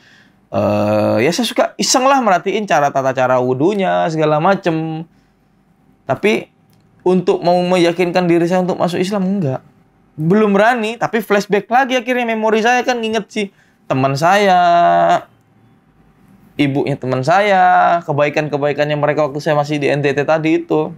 uh, 0.55 1.19
ya 1.19 1.31
saya 1.35 1.47
suka 1.49 1.65
iseng 1.77 2.07
lah 2.07 2.23
merhatiin 2.23 2.65
cara 2.65 2.95
tata 2.95 3.11
cara 3.11 3.43
wudhunya 3.43 4.07
segala 4.09 4.39
macem. 4.39 5.07
Tapi 6.07 6.51
untuk 7.03 7.43
mau 7.43 7.59
meyakinkan 7.67 8.31
diri 8.31 8.47
saya 8.47 8.63
untuk 8.63 8.79
masuk 8.79 9.03
Islam 9.03 9.27
enggak. 9.27 9.61
Belum 10.15 10.55
berani 10.55 10.95
tapi 11.01 11.19
flashback 11.25 11.67
lagi 11.67 11.99
akhirnya 11.99 12.29
memori 12.29 12.63
saya 12.63 12.85
kan 12.85 13.01
nginget 13.01 13.27
sih 13.33 13.47
teman 13.89 14.15
saya 14.15 14.61
ibunya 16.61 16.95
teman 17.01 17.25
saya 17.25 17.99
kebaikan-kebaikannya 18.05 18.97
mereka 19.01 19.27
waktu 19.27 19.41
saya 19.41 19.57
masih 19.57 19.81
di 19.81 19.89
NTT 19.91 20.23
tadi 20.23 20.63
itu. 20.63 20.93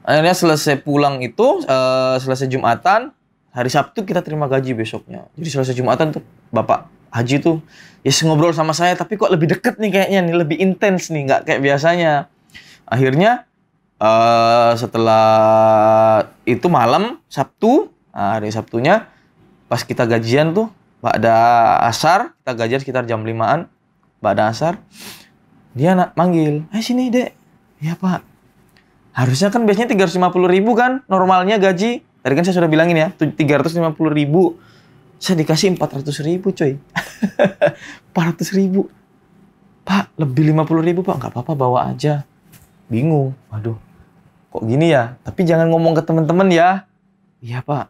Akhirnya 0.00 0.32
selesai 0.34 0.80
pulang 0.80 1.20
itu 1.20 1.62
uh, 1.68 2.16
selesai 2.16 2.48
jumatan 2.48 3.12
hari 3.50 3.70
Sabtu 3.70 4.06
kita 4.06 4.22
terima 4.22 4.46
gaji 4.46 4.74
besoknya. 4.74 5.26
Jadi 5.34 5.48
selesai 5.50 5.74
jumatan 5.74 6.14
tuh 6.14 6.22
bapak 6.54 6.86
haji 7.10 7.42
tuh 7.42 7.56
ya 8.06 8.14
ngobrol 8.22 8.54
sama 8.54 8.70
saya 8.70 8.94
tapi 8.94 9.18
kok 9.18 9.34
lebih 9.34 9.50
deket 9.50 9.82
nih 9.82 9.90
kayaknya 9.90 10.20
nih 10.22 10.34
lebih 10.38 10.56
intens 10.62 11.10
nih 11.10 11.26
nggak 11.26 11.40
kayak 11.46 11.60
biasanya. 11.62 12.30
Akhirnya 12.86 13.46
uh, 13.98 14.74
setelah 14.74 15.26
itu 16.46 16.66
malam 16.70 17.18
Sabtu 17.26 17.90
nah, 18.14 18.38
hari 18.38 18.50
Sabtunya 18.54 19.10
pas 19.70 19.82
kita 19.86 20.06
gajian 20.06 20.54
tuh 20.54 20.70
ada 21.00 21.36
asar 21.86 22.34
kita 22.42 22.52
gajian 22.58 22.80
sekitar 22.82 23.04
jam 23.06 23.22
limaan 23.22 23.70
ada 24.20 24.52
asar 24.52 24.76
dia 25.72 25.94
nak 25.94 26.18
manggil 26.18 26.66
eh 26.74 26.82
sini 26.82 27.10
dek. 27.10 27.30
Ya 27.80 27.94
pak. 27.96 28.26
Harusnya 29.14 29.50
kan 29.50 29.66
biasanya 29.66 29.90
350 29.94 30.50
ribu 30.50 30.74
kan 30.74 31.02
normalnya 31.06 31.56
gaji. 31.56 32.02
Tadi 32.20 32.32
kan 32.36 32.44
saya 32.44 32.60
sudah 32.60 32.70
bilangin 32.70 32.96
ya, 33.00 33.08
350 33.16 33.80
ribu. 34.12 34.60
Saya 35.20 35.36
dikasih 35.40 35.76
400 35.76 36.04
ribu 36.24 36.52
coy. 36.52 36.76
400 38.12 38.56
ribu. 38.60 38.88
Pak, 39.84 40.12
lebih 40.20 40.52
50 40.52 40.88
ribu 40.88 41.00
pak. 41.00 41.16
Nggak 41.20 41.32
apa-apa 41.32 41.52
bawa 41.56 41.78
aja. 41.92 42.24
Bingung. 42.88 43.36
Waduh, 43.52 43.76
kok 44.52 44.62
gini 44.64 44.92
ya? 44.92 45.16
Tapi 45.24 45.44
jangan 45.44 45.68
ngomong 45.72 45.96
ke 45.96 46.02
teman-teman 46.04 46.48
ya. 46.52 46.88
Iya 47.40 47.64
pak, 47.64 47.88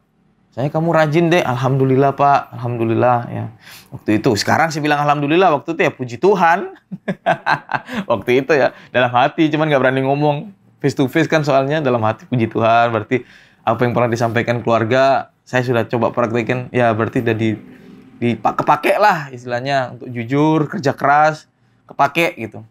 saya 0.54 0.70
kamu 0.70 0.94
rajin 0.94 1.26
deh. 1.26 1.42
Alhamdulillah 1.42 2.14
pak, 2.14 2.54
alhamdulillah 2.54 3.18
ya. 3.30 3.44
Waktu 3.90 4.22
itu, 4.22 4.30
sekarang 4.38 4.70
saya 4.70 4.82
bilang 4.82 5.02
alhamdulillah. 5.02 5.58
Waktu 5.58 5.74
itu 5.74 5.80
ya 5.82 5.92
puji 5.94 6.16
Tuhan. 6.22 6.74
Waktu 8.10 8.30
itu 8.46 8.52
ya 8.54 8.70
dalam 8.94 9.10
hati, 9.10 9.50
cuman 9.50 9.66
nggak 9.70 9.82
berani 9.82 10.02
ngomong 10.06 10.54
face 10.80 10.96
to 10.96 11.06
face 11.06 11.28
kan 11.28 11.44
soalnya 11.44 11.84
dalam 11.84 12.00
hati 12.00 12.24
puji 12.24 12.48
Tuhan 12.48 12.88
berarti 12.90 13.22
apa 13.70 13.86
yang 13.86 13.94
pernah 13.94 14.10
disampaikan 14.10 14.60
keluarga 14.60 15.30
saya 15.46 15.66
sudah 15.66 15.82
coba 15.86 16.14
praktekin. 16.14 16.70
Ya 16.70 16.90
berarti 16.94 17.22
udah 17.22 17.34
di 17.34 17.58
di 18.20 18.36
kepake 18.36 19.00
lah 19.00 19.32
istilahnya 19.32 19.96
untuk 19.96 20.08
jujur 20.12 20.68
kerja 20.68 20.92
keras 20.94 21.50
kepake 21.90 22.38
gitu. 22.38 22.62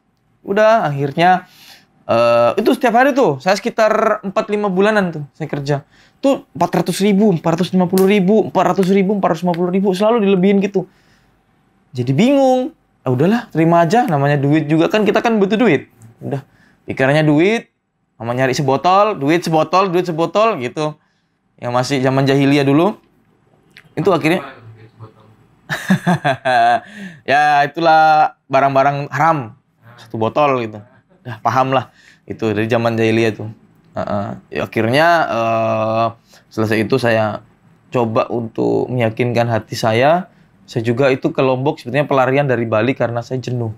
Udah 0.46 0.88
akhirnya 0.88 1.50
uh, 2.08 2.56
itu 2.56 2.72
setiap 2.78 2.96
hari 2.96 3.12
tuh 3.12 3.42
saya 3.44 3.58
sekitar 3.58 4.24
4-5 4.24 4.32
bulanan 4.72 5.12
tuh 5.12 5.24
saya 5.36 5.48
kerja. 5.52 5.76
Tuh 6.20 6.48
400 6.56 6.92
ribu 7.04 7.32
450 7.40 7.80
ribu 8.08 8.36
400 8.52 8.96
ribu 8.96 9.12
450 9.20 9.76
ribu 9.76 9.88
selalu 9.96 10.28
dilebihin 10.28 10.60
gitu. 10.64 10.88
Jadi 11.96 12.12
bingung. 12.14 12.76
Ah, 13.00 13.16
udahlah 13.16 13.48
terima 13.48 13.80
aja 13.80 14.04
namanya 14.12 14.36
duit 14.36 14.68
juga 14.68 14.92
kan 14.92 15.08
kita 15.08 15.24
kan 15.24 15.40
butuh 15.40 15.56
duit. 15.56 15.88
Udah 16.20 16.44
pikirannya 16.84 17.24
duit 17.24 17.69
sama 18.20 18.36
nyari 18.36 18.52
sebotol, 18.52 19.16
duit 19.16 19.40
sebotol, 19.40 19.88
duit 19.88 20.04
sebotol 20.04 20.60
gitu. 20.60 21.00
Yang 21.56 21.72
masih 21.72 21.98
zaman 22.04 22.28
jahiliyah 22.28 22.68
dulu. 22.68 23.00
Itu 23.96 24.12
akhirnya 24.12 24.44
ya 27.32 27.64
itulah 27.64 28.36
barang-barang 28.52 29.08
haram 29.08 29.56
satu 29.96 30.20
botol 30.20 30.68
gitu. 30.68 30.84
Dah 31.24 31.40
paham 31.40 31.72
lah 31.72 31.96
itu 32.28 32.52
dari 32.52 32.68
zaman 32.68 33.00
jahiliyah 33.00 33.32
tuh. 33.40 33.50
Uh, 33.96 34.02
uh. 34.04 34.28
Ya, 34.52 34.68
akhirnya 34.68 35.08
uh, 35.32 36.06
selesai 36.52 36.84
itu 36.84 37.00
saya 37.00 37.42
coba 37.90 38.28
untuk 38.28 38.92
meyakinkan 38.92 39.48
hati 39.48 39.80
saya. 39.80 40.28
Saya 40.70 40.86
juga 40.86 41.10
itu 41.10 41.34
ke 41.34 41.42
Lombok 41.42 41.82
sebetulnya 41.82 42.06
pelarian 42.06 42.46
dari 42.46 42.68
Bali 42.68 42.94
karena 42.94 43.26
saya 43.26 43.42
jenuh. 43.42 43.74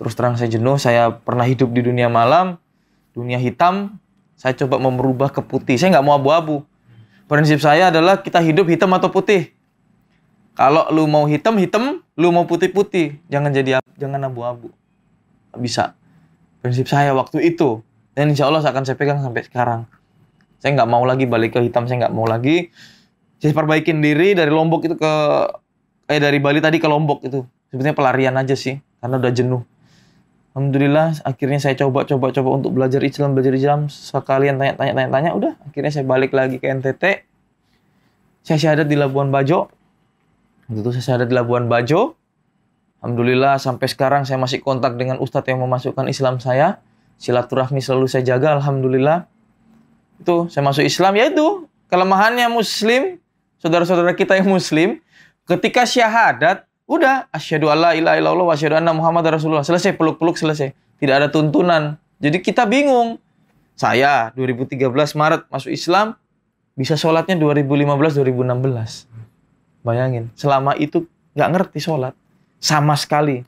Terus 0.00 0.16
terang 0.16 0.40
saya 0.40 0.48
jenuh, 0.48 0.80
saya 0.80 1.12
pernah 1.12 1.44
hidup 1.44 1.68
di 1.68 1.84
dunia 1.84 2.08
malam, 2.08 2.56
dunia 3.12 3.36
hitam, 3.38 4.00
saya 4.36 4.58
coba 4.58 4.80
mau 4.82 4.90
merubah 4.90 5.30
ke 5.30 5.38
putih. 5.44 5.78
Saya 5.78 5.94
nggak 5.94 6.06
mau 6.06 6.18
abu-abu. 6.18 6.66
Prinsip 7.30 7.62
saya 7.62 7.88
adalah 7.88 8.20
kita 8.20 8.42
hidup 8.42 8.68
hitam 8.68 8.90
atau 8.92 9.08
putih. 9.08 9.54
Kalau 10.52 10.84
lu 10.92 11.08
mau 11.08 11.24
hitam, 11.24 11.56
hitam. 11.56 12.04
Lu 12.18 12.28
mau 12.28 12.44
putih-putih. 12.44 13.22
Jangan 13.32 13.54
jadi 13.54 13.80
jangan 13.96 14.20
abu-abu. 14.28 14.68
Bisa. 15.56 15.96
Prinsip 16.60 16.90
saya 16.90 17.16
waktu 17.16 17.40
itu. 17.54 17.80
Dan 18.12 18.36
insya 18.36 18.50
Allah 18.50 18.60
akan 18.60 18.84
saya 18.84 18.98
pegang 19.00 19.24
sampai 19.24 19.48
sekarang. 19.48 19.88
Saya 20.60 20.76
nggak 20.76 20.90
mau 20.90 21.06
lagi 21.08 21.24
balik 21.24 21.56
ke 21.56 21.60
hitam. 21.64 21.88
Saya 21.88 22.04
nggak 22.04 22.14
mau 22.14 22.28
lagi. 22.28 22.68
Saya 23.40 23.56
perbaikin 23.56 24.04
diri 24.04 24.36
dari 24.36 24.52
Lombok 24.52 24.84
itu 24.84 24.94
ke... 24.98 25.12
Eh 26.12 26.20
dari 26.20 26.36
Bali 26.42 26.60
tadi 26.60 26.76
ke 26.76 26.90
Lombok 26.90 27.24
itu. 27.24 27.48
Sebenarnya 27.72 27.96
pelarian 27.96 28.36
aja 28.36 28.52
sih. 28.52 28.76
Karena 29.00 29.16
udah 29.16 29.32
jenuh. 29.32 29.62
Alhamdulillah 30.52 31.24
akhirnya 31.24 31.60
saya 31.60 31.74
coba 31.80 32.04
coba 32.04 32.28
coba 32.28 32.48
untuk 32.60 32.76
belajar 32.76 33.00
Islam 33.00 33.32
belajar 33.32 33.56
Islam. 33.56 33.88
Sekalian 33.88 34.60
tanya 34.60 34.76
tanya 34.76 34.92
tanya 34.92 35.08
tanya 35.08 35.30
udah. 35.32 35.52
Akhirnya 35.64 35.92
saya 35.92 36.04
balik 36.04 36.36
lagi 36.36 36.60
ke 36.60 36.68
NTT 36.68 37.32
saya 38.42 38.58
syahadat 38.58 38.90
di 38.90 38.98
Labuan 38.98 39.30
Bajo. 39.30 39.70
Waktu 40.66 40.82
itu 40.82 40.90
saya 40.98 41.04
syahadat 41.14 41.30
di 41.30 41.34
Labuan 41.38 41.70
Bajo. 41.70 42.18
Alhamdulillah 43.02 43.58
sampai 43.58 43.86
sekarang 43.86 44.26
saya 44.26 44.38
masih 44.38 44.62
kontak 44.62 44.98
dengan 44.98 45.22
ustadz 45.22 45.46
yang 45.46 45.62
memasukkan 45.62 46.10
Islam 46.10 46.42
saya. 46.42 46.82
Silaturahmi 47.22 47.78
selalu 47.78 48.10
saya 48.10 48.26
jaga 48.26 48.58
Alhamdulillah. 48.58 49.30
Itu 50.18 50.50
saya 50.50 50.66
masuk 50.66 50.82
Islam 50.82 51.14
ya 51.14 51.30
itu. 51.30 51.70
Kelemahannya 51.86 52.50
Muslim 52.50 53.22
saudara-saudara 53.62 54.14
kita 54.18 54.34
yang 54.34 54.50
Muslim. 54.50 54.98
Ketika 55.46 55.86
syahadat 55.86 56.66
Udah, 56.92 57.24
asyhadu 57.32 57.72
alla 57.72 57.96
ilaha 57.96 58.20
illallah 58.20 58.44
wa 58.44 58.52
asyhadu 58.52 58.76
anna 58.76 58.92
Muhammad 58.92 59.24
Rasulullah. 59.32 59.64
Selesai 59.64 59.96
peluk-peluk 59.96 60.36
selesai. 60.36 60.76
Tidak 61.00 61.14
ada 61.16 61.32
tuntunan. 61.32 61.96
Jadi 62.20 62.44
kita 62.44 62.68
bingung. 62.68 63.16
Saya 63.72 64.28
2013 64.36 64.92
Maret 64.92 65.48
masuk 65.48 65.72
Islam, 65.72 66.12
bisa 66.76 66.92
sholatnya 66.92 67.40
2015-2016. 67.40 69.08
Bayangin, 69.80 70.28
selama 70.36 70.76
itu 70.76 71.08
nggak 71.32 71.50
ngerti 71.56 71.80
sholat. 71.80 72.12
Sama 72.60 72.92
sekali. 73.00 73.40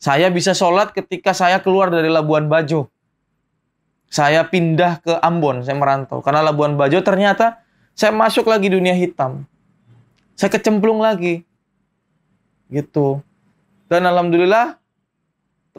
Saya 0.00 0.32
bisa 0.32 0.56
sholat 0.56 0.96
ketika 0.96 1.36
saya 1.36 1.60
keluar 1.60 1.92
dari 1.92 2.08
Labuan 2.08 2.48
Bajo. 2.48 2.88
Saya 4.08 4.48
pindah 4.48 5.04
ke 5.04 5.12
Ambon, 5.20 5.60
saya 5.60 5.76
merantau. 5.76 6.24
Karena 6.24 6.40
Labuan 6.40 6.80
Bajo 6.80 7.04
ternyata 7.04 7.60
saya 7.92 8.16
masuk 8.16 8.48
lagi 8.48 8.72
dunia 8.72 8.96
hitam. 8.96 9.44
Saya 10.32 10.48
kecemplung 10.48 11.04
lagi 11.04 11.44
gitu. 12.72 13.20
Dan 13.92 14.08
alhamdulillah 14.08 14.80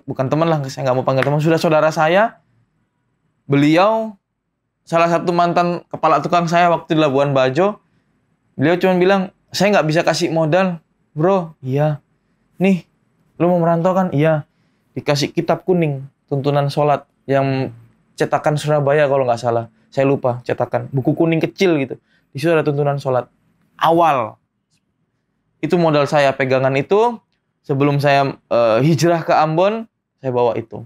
bukan 0.05 0.29
teman 0.29 0.45
lah 0.45 0.61
saya 0.69 0.85
nggak 0.89 0.97
mau 1.01 1.05
panggil 1.05 1.25
teman 1.25 1.41
sudah 1.41 1.57
saudara 1.57 1.89
saya. 1.89 2.37
Beliau 3.49 4.15
salah 4.85 5.09
satu 5.09 5.33
mantan 5.33 5.81
kepala 5.89 6.21
tukang 6.21 6.45
saya 6.45 6.69
waktu 6.69 6.95
di 6.95 6.99
Labuan 7.01 7.33
Bajo 7.33 7.79
beliau 8.53 8.77
cuma 8.77 8.99
bilang 9.01 9.21
saya 9.49 9.73
nggak 9.73 9.87
bisa 9.89 10.01
kasih 10.05 10.29
modal 10.29 10.77
bro. 11.17 11.57
Iya. 11.65 11.99
Nih 12.61 12.85
lu 13.41 13.49
mau 13.49 13.59
merantau 13.59 13.97
kan? 13.97 14.13
Iya. 14.13 14.45
Dikasih 14.93 15.33
kitab 15.33 15.65
kuning 15.65 16.05
tuntunan 16.29 16.69
sholat 16.69 17.09
yang 17.25 17.73
cetakan 18.13 18.61
Surabaya 18.61 19.09
kalau 19.09 19.25
nggak 19.25 19.41
salah. 19.41 19.73
Saya 19.89 20.05
lupa 20.05 20.41
cetakan 20.45 20.89
buku 20.93 21.17
kuning 21.17 21.41
kecil 21.41 21.77
gitu. 21.81 21.97
Di 22.33 22.37
situ 22.37 22.53
ada 22.53 22.65
tuntunan 22.65 23.01
sholat. 23.01 23.25
Awal 23.77 24.37
itu 25.63 25.79
modal 25.79 26.03
saya 26.03 26.35
pegangan 26.35 26.75
itu. 26.75 27.15
Sebelum 27.63 28.03
saya 28.03 28.35
uh, 28.51 28.83
hijrah 28.83 29.23
ke 29.23 29.31
Ambon 29.31 29.87
saya 30.19 30.35
bawa 30.35 30.59
itu. 30.59 30.83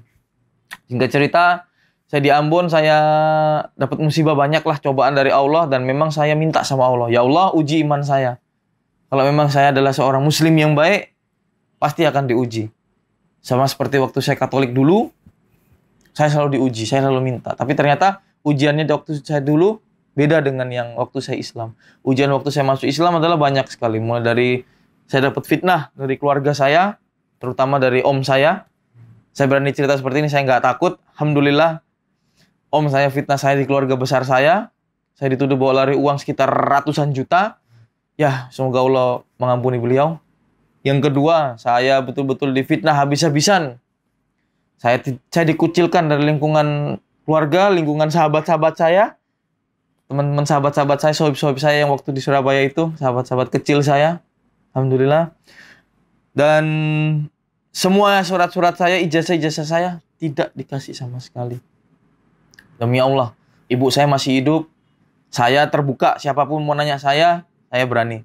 Singkat 0.86 1.10
cerita 1.10 1.66
saya 2.06 2.22
di 2.22 2.30
Ambon 2.30 2.70
saya 2.70 2.98
dapat 3.74 3.98
musibah 3.98 4.38
banyak 4.38 4.62
lah 4.62 4.78
cobaan 4.78 5.18
dari 5.18 5.34
Allah 5.34 5.66
dan 5.66 5.90
memang 5.90 6.14
saya 6.14 6.38
minta 6.38 6.62
sama 6.62 6.86
Allah 6.86 7.10
ya 7.10 7.26
Allah 7.26 7.50
uji 7.58 7.82
iman 7.82 8.06
saya. 8.06 8.38
Kalau 9.10 9.26
memang 9.26 9.50
saya 9.50 9.74
adalah 9.74 9.90
seorang 9.90 10.22
muslim 10.22 10.54
yang 10.54 10.78
baik 10.78 11.18
pasti 11.82 12.06
akan 12.06 12.30
diuji. 12.30 12.70
Sama 13.42 13.66
seperti 13.66 13.98
waktu 13.98 14.22
saya 14.22 14.38
Katolik 14.38 14.78
dulu 14.78 15.10
saya 16.14 16.30
selalu 16.30 16.62
diuji 16.62 16.86
saya 16.86 17.10
selalu 17.10 17.26
minta. 17.26 17.58
Tapi 17.58 17.74
ternyata 17.74 18.22
ujiannya 18.46 18.86
waktu 18.86 19.18
saya 19.26 19.42
dulu 19.42 19.82
beda 20.18 20.42
dengan 20.42 20.66
yang 20.74 20.98
waktu 20.98 21.22
saya 21.22 21.38
Islam. 21.38 21.78
Ujian 22.02 22.34
waktu 22.34 22.50
saya 22.50 22.66
masuk 22.66 22.90
Islam 22.90 23.22
adalah 23.22 23.38
banyak 23.38 23.70
sekali. 23.70 24.02
Mulai 24.02 24.26
dari 24.26 24.50
saya 25.06 25.30
dapat 25.30 25.46
fitnah 25.46 25.94
dari 25.94 26.18
keluarga 26.18 26.58
saya, 26.58 26.98
terutama 27.38 27.78
dari 27.78 28.02
om 28.02 28.26
saya. 28.26 28.66
Saya 29.38 29.46
berani 29.46 29.70
cerita 29.70 29.94
seperti 29.94 30.26
ini, 30.26 30.30
saya 30.34 30.42
nggak 30.50 30.66
takut. 30.66 30.98
Alhamdulillah, 31.14 31.86
om 32.74 32.90
saya 32.90 33.14
fitnah 33.14 33.38
saya 33.38 33.62
di 33.62 33.70
keluarga 33.70 33.94
besar 33.94 34.26
saya. 34.26 34.74
Saya 35.14 35.38
dituduh 35.38 35.54
bawa 35.54 35.86
lari 35.86 35.94
uang 35.94 36.18
sekitar 36.18 36.50
ratusan 36.50 37.14
juta. 37.14 37.62
Ya, 38.18 38.50
semoga 38.50 38.82
Allah 38.82 39.22
mengampuni 39.38 39.78
beliau. 39.78 40.18
Yang 40.82 41.14
kedua, 41.14 41.62
saya 41.62 42.02
betul-betul 42.02 42.58
difitnah 42.58 42.98
habis-habisan. 42.98 43.78
Saya 44.82 44.98
saya 45.30 45.46
dikucilkan 45.46 46.10
dari 46.10 46.26
lingkungan 46.26 46.98
keluarga, 47.26 47.70
lingkungan 47.70 48.10
sahabat-sahabat 48.10 48.74
saya 48.78 49.18
teman-teman 50.08 50.48
sahabat-sahabat 50.48 51.04
saya, 51.04 51.14
sohib-sohib 51.14 51.60
saya 51.60 51.84
yang 51.84 51.92
waktu 51.92 52.16
di 52.16 52.24
Surabaya 52.24 52.64
itu, 52.64 52.96
sahabat-sahabat 52.96 53.52
kecil 53.52 53.84
saya, 53.84 54.24
alhamdulillah. 54.72 55.36
Dan 56.32 56.64
semua 57.76 58.24
surat-surat 58.24 58.80
saya, 58.80 59.04
ijazah-ijazah 59.04 59.68
saya 59.68 59.90
tidak 60.16 60.56
dikasih 60.56 60.96
sama 60.96 61.20
sekali. 61.20 61.60
Demi 62.80 63.04
Allah, 63.04 63.36
ibu 63.68 63.92
saya 63.92 64.08
masih 64.08 64.40
hidup, 64.40 64.72
saya 65.28 65.68
terbuka, 65.68 66.16
siapa 66.24 66.48
pun 66.48 66.64
mau 66.64 66.72
nanya 66.72 66.96
saya, 66.98 67.44
saya 67.68 67.84
berani. 67.84 68.24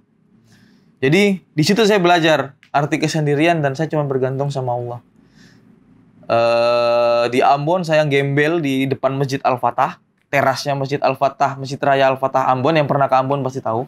Jadi 1.03 1.43
di 1.43 1.63
situ 1.67 1.83
saya 1.83 1.99
belajar 1.99 2.55
arti 2.71 3.03
kesendirian 3.03 3.59
dan 3.59 3.75
saya 3.75 3.91
cuma 3.91 4.07
bergantung 4.07 4.55
sama 4.55 4.79
Allah. 4.79 5.01
Uh, 6.31 7.27
di 7.35 7.43
Ambon 7.43 7.83
saya 7.83 8.07
gembel 8.07 8.63
di 8.63 8.87
depan 8.87 9.19
Masjid 9.19 9.43
Al-Fatah 9.43 9.99
terasnya 10.33 10.73
Masjid 10.73 10.97
Al-Fatah, 11.05 11.61
Masjid 11.61 11.77
Raya 11.77 12.09
Al-Fatah 12.09 12.49
Ambon 12.49 12.73
yang 12.73 12.89
pernah 12.89 13.05
ke 13.05 13.17
Ambon 13.21 13.45
pasti 13.45 13.61
tahu. 13.61 13.85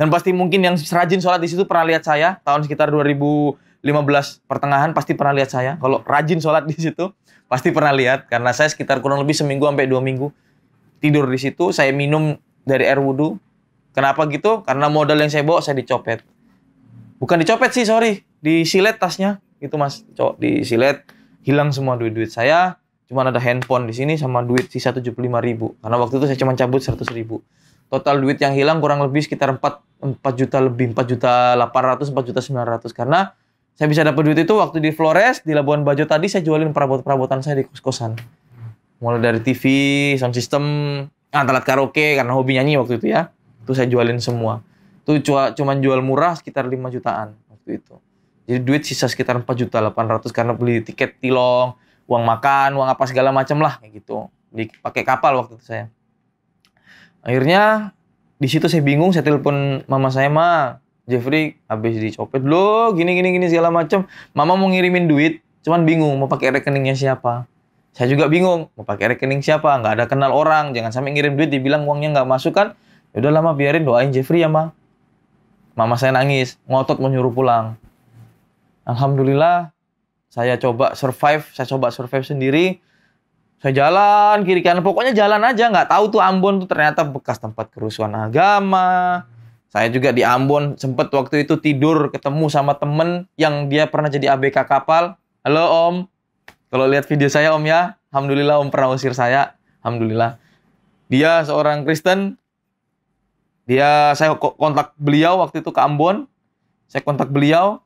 Dan 0.00 0.08
pasti 0.08 0.32
mungkin 0.32 0.64
yang 0.64 0.76
serajin 0.80 1.20
sholat 1.20 1.40
di 1.40 1.48
situ 1.52 1.68
pernah 1.68 1.84
lihat 1.84 2.04
saya 2.04 2.40
tahun 2.40 2.64
sekitar 2.64 2.88
2015 2.88 3.66
15 3.86 4.50
pertengahan 4.50 4.90
pasti 4.90 5.14
pernah 5.14 5.38
lihat 5.38 5.50
saya. 5.54 5.72
Kalau 5.78 6.02
rajin 6.02 6.42
sholat 6.42 6.66
di 6.66 6.74
situ 6.74 7.14
pasti 7.46 7.70
pernah 7.70 7.94
lihat 7.94 8.26
karena 8.26 8.50
saya 8.50 8.66
sekitar 8.66 8.98
kurang 8.98 9.22
lebih 9.22 9.38
seminggu 9.38 9.62
sampai 9.62 9.86
dua 9.86 10.02
minggu 10.02 10.34
tidur 10.98 11.30
di 11.30 11.38
situ. 11.38 11.70
Saya 11.70 11.94
minum 11.94 12.34
dari 12.66 12.82
air 12.82 12.98
wudhu. 12.98 13.38
Kenapa 13.94 14.26
gitu? 14.28 14.66
Karena 14.66 14.92
modal 14.92 15.16
yang 15.22 15.30
saya 15.32 15.46
bawa 15.46 15.62
saya 15.62 15.78
dicopet. 15.78 16.20
Bukan 17.16 17.40
dicopet 17.40 17.72
sih, 17.72 17.88
sorry. 17.88 18.26
Disilet 18.44 19.00
tasnya. 19.00 19.40
Gitu 19.56 19.72
mas. 19.80 20.04
Cok, 20.12 20.36
disilet. 20.36 21.00
Hilang 21.46 21.72
semua 21.72 21.96
duit-duit 21.96 22.28
saya. 22.28 22.76
Cuma 23.06 23.22
ada 23.22 23.38
handphone 23.38 23.86
di 23.86 23.94
sini 23.94 24.18
sama 24.18 24.42
duit 24.42 24.66
sisa 24.66 24.90
75 24.90 25.14
ribu. 25.38 25.78
Karena 25.78 25.96
waktu 25.98 26.18
itu 26.18 26.26
saya 26.26 26.38
cuma 26.38 26.58
cabut 26.58 26.82
100 26.82 27.06
ribu. 27.14 27.38
Total 27.86 28.18
duit 28.18 28.42
yang 28.42 28.50
hilang 28.50 28.82
kurang 28.82 28.98
lebih 28.98 29.22
sekitar 29.22 29.54
4, 29.54 29.62
4 29.62 30.18
juta 30.34 30.58
lebih. 30.58 30.90
4 30.90 31.06
juta 31.06 31.54
800, 31.54 32.10
4 32.10 32.28
juta 32.34 32.40
900. 32.42 32.90
Karena 32.90 33.30
saya 33.78 33.86
bisa 33.86 34.02
dapat 34.02 34.26
duit 34.26 34.38
itu 34.42 34.56
waktu 34.58 34.82
di 34.82 34.90
Flores, 34.90 35.44
di 35.46 35.54
Labuan 35.54 35.86
Bajo 35.86 36.02
tadi 36.08 36.26
saya 36.26 36.42
jualin 36.42 36.74
perabot-perabotan 36.74 37.46
saya 37.46 37.62
di 37.62 37.64
kos-kosan. 37.68 38.18
Mulai 38.98 39.20
dari 39.20 39.40
TV, 39.44 39.62
sound 40.16 40.32
system, 40.32 40.64
alat 41.30 41.62
karaoke 41.62 42.16
karena 42.16 42.32
hobi 42.32 42.56
nyanyi 42.56 42.80
waktu 42.80 42.98
itu 42.98 43.12
ya. 43.12 43.30
Itu 43.62 43.76
saya 43.76 43.86
jualin 43.86 44.18
semua. 44.18 44.64
Itu 45.06 45.22
cuma, 45.54 45.76
jual 45.78 46.02
murah 46.02 46.34
sekitar 46.34 46.66
5 46.66 46.74
jutaan 46.90 47.38
waktu 47.52 47.78
itu. 47.78 47.94
Jadi 48.50 48.60
duit 48.64 48.82
sisa 48.82 49.06
sekitar 49.06 49.38
4 49.38 49.46
juta 49.54 49.78
800 49.78 50.34
karena 50.34 50.56
beli 50.56 50.82
tiket 50.82 51.20
tilong, 51.22 51.76
uang 52.06 52.24
makan, 52.24 52.78
uang 52.78 52.88
apa 52.88 53.02
segala 53.06 53.30
macam 53.34 53.58
lah 53.62 53.78
kayak 53.82 54.02
gitu. 54.02 54.30
Di 54.50 54.70
pakai 54.80 55.02
kapal 55.02 55.36
waktu 55.38 55.58
itu 55.58 55.66
saya. 55.66 55.86
Akhirnya 57.26 57.94
di 58.38 58.46
situ 58.46 58.70
saya 58.70 58.82
bingung, 58.82 59.10
saya 59.10 59.26
telepon 59.26 59.82
mama 59.90 60.08
saya, 60.14 60.30
"Ma, 60.30 60.78
Jeffrey 61.06 61.58
habis 61.70 61.98
dicopet 62.02 62.42
lo 62.42 62.90
gini 62.94 63.14
gini 63.14 63.30
gini 63.30 63.46
segala 63.46 63.70
macam. 63.70 64.10
Mama 64.34 64.58
mau 64.58 64.66
ngirimin 64.66 65.06
duit, 65.06 65.42
cuman 65.62 65.86
bingung 65.86 66.18
mau 66.18 66.26
pakai 66.26 66.50
rekeningnya 66.58 66.98
siapa. 66.98 67.46
Saya 67.96 68.12
juga 68.12 68.28
bingung 68.28 68.68
mau 68.76 68.84
pakai 68.84 69.16
rekening 69.16 69.40
siapa, 69.40 69.72
nggak 69.80 69.92
ada 69.96 70.04
kenal 70.04 70.34
orang, 70.36 70.76
jangan 70.76 70.92
sampai 70.92 71.16
ngirim 71.16 71.32
duit 71.32 71.48
dibilang 71.48 71.88
uangnya 71.88 72.20
nggak 72.20 72.28
masuk 72.28 72.52
kan. 72.52 72.76
Ya 73.16 73.24
udah 73.24 73.32
lama 73.40 73.56
biarin 73.56 73.88
doain 73.88 74.12
Jeffrey 74.12 74.44
ya, 74.44 74.52
Ma. 74.52 74.68
Mama 75.72 75.96
saya 75.96 76.12
nangis, 76.12 76.60
ngotot 76.68 77.00
mau 77.00 77.08
nyuruh 77.08 77.32
pulang. 77.32 77.80
Alhamdulillah 78.84 79.75
saya 80.36 80.60
coba 80.60 80.92
survive, 80.92 81.48
saya 81.56 81.64
coba 81.64 81.88
survive 81.88 82.28
sendiri. 82.28 82.66
Saya 83.56 83.72
jalan 83.72 84.44
kiri 84.44 84.60
kanan, 84.60 84.84
pokoknya 84.84 85.16
jalan 85.16 85.40
aja. 85.40 85.72
Nggak 85.72 85.88
tahu 85.88 86.12
tuh 86.12 86.20
Ambon 86.20 86.60
tuh 86.60 86.68
ternyata 86.68 87.08
bekas 87.08 87.40
tempat 87.40 87.72
kerusuhan 87.72 88.12
agama. 88.12 89.24
Saya 89.72 89.88
juga 89.88 90.12
di 90.12 90.20
Ambon 90.20 90.76
sempet 90.76 91.08
waktu 91.08 91.48
itu 91.48 91.56
tidur 91.56 92.12
ketemu 92.12 92.52
sama 92.52 92.76
temen 92.76 93.24
yang 93.40 93.72
dia 93.72 93.88
pernah 93.88 94.12
jadi 94.12 94.36
ABK 94.36 94.68
kapal. 94.68 95.16
Halo 95.40 95.64
Om, 95.64 95.94
kalau 96.68 96.84
lihat 96.84 97.08
video 97.08 97.32
saya 97.32 97.56
Om 97.56 97.64
ya, 97.64 97.96
Alhamdulillah 98.12 98.60
Om 98.60 98.68
pernah 98.68 98.92
usir 98.92 99.16
saya. 99.16 99.56
Alhamdulillah. 99.80 100.36
Dia 101.08 101.40
seorang 101.48 101.88
Kristen. 101.88 102.36
Dia 103.64 104.12
saya 104.12 104.36
kontak 104.36 104.92
beliau 105.00 105.40
waktu 105.40 105.64
itu 105.64 105.72
ke 105.72 105.80
Ambon. 105.80 106.28
Saya 106.92 107.00
kontak 107.00 107.32
beliau, 107.32 107.80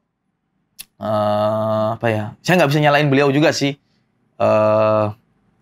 uh, 1.00 1.96
apa 1.96 2.06
ya? 2.12 2.24
Saya 2.44 2.60
nggak 2.62 2.70
bisa 2.70 2.80
nyalain 2.84 3.08
beliau 3.08 3.32
juga 3.32 3.50
sih. 3.50 3.74
Uh, 4.36 5.12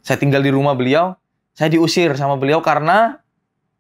saya 0.02 0.18
tinggal 0.18 0.42
di 0.42 0.50
rumah 0.50 0.75
beliau. 0.75 1.14
Saya 1.54 1.71
diusir 1.75 2.14
sama 2.14 2.38
beliau 2.38 2.62
karena 2.62 3.18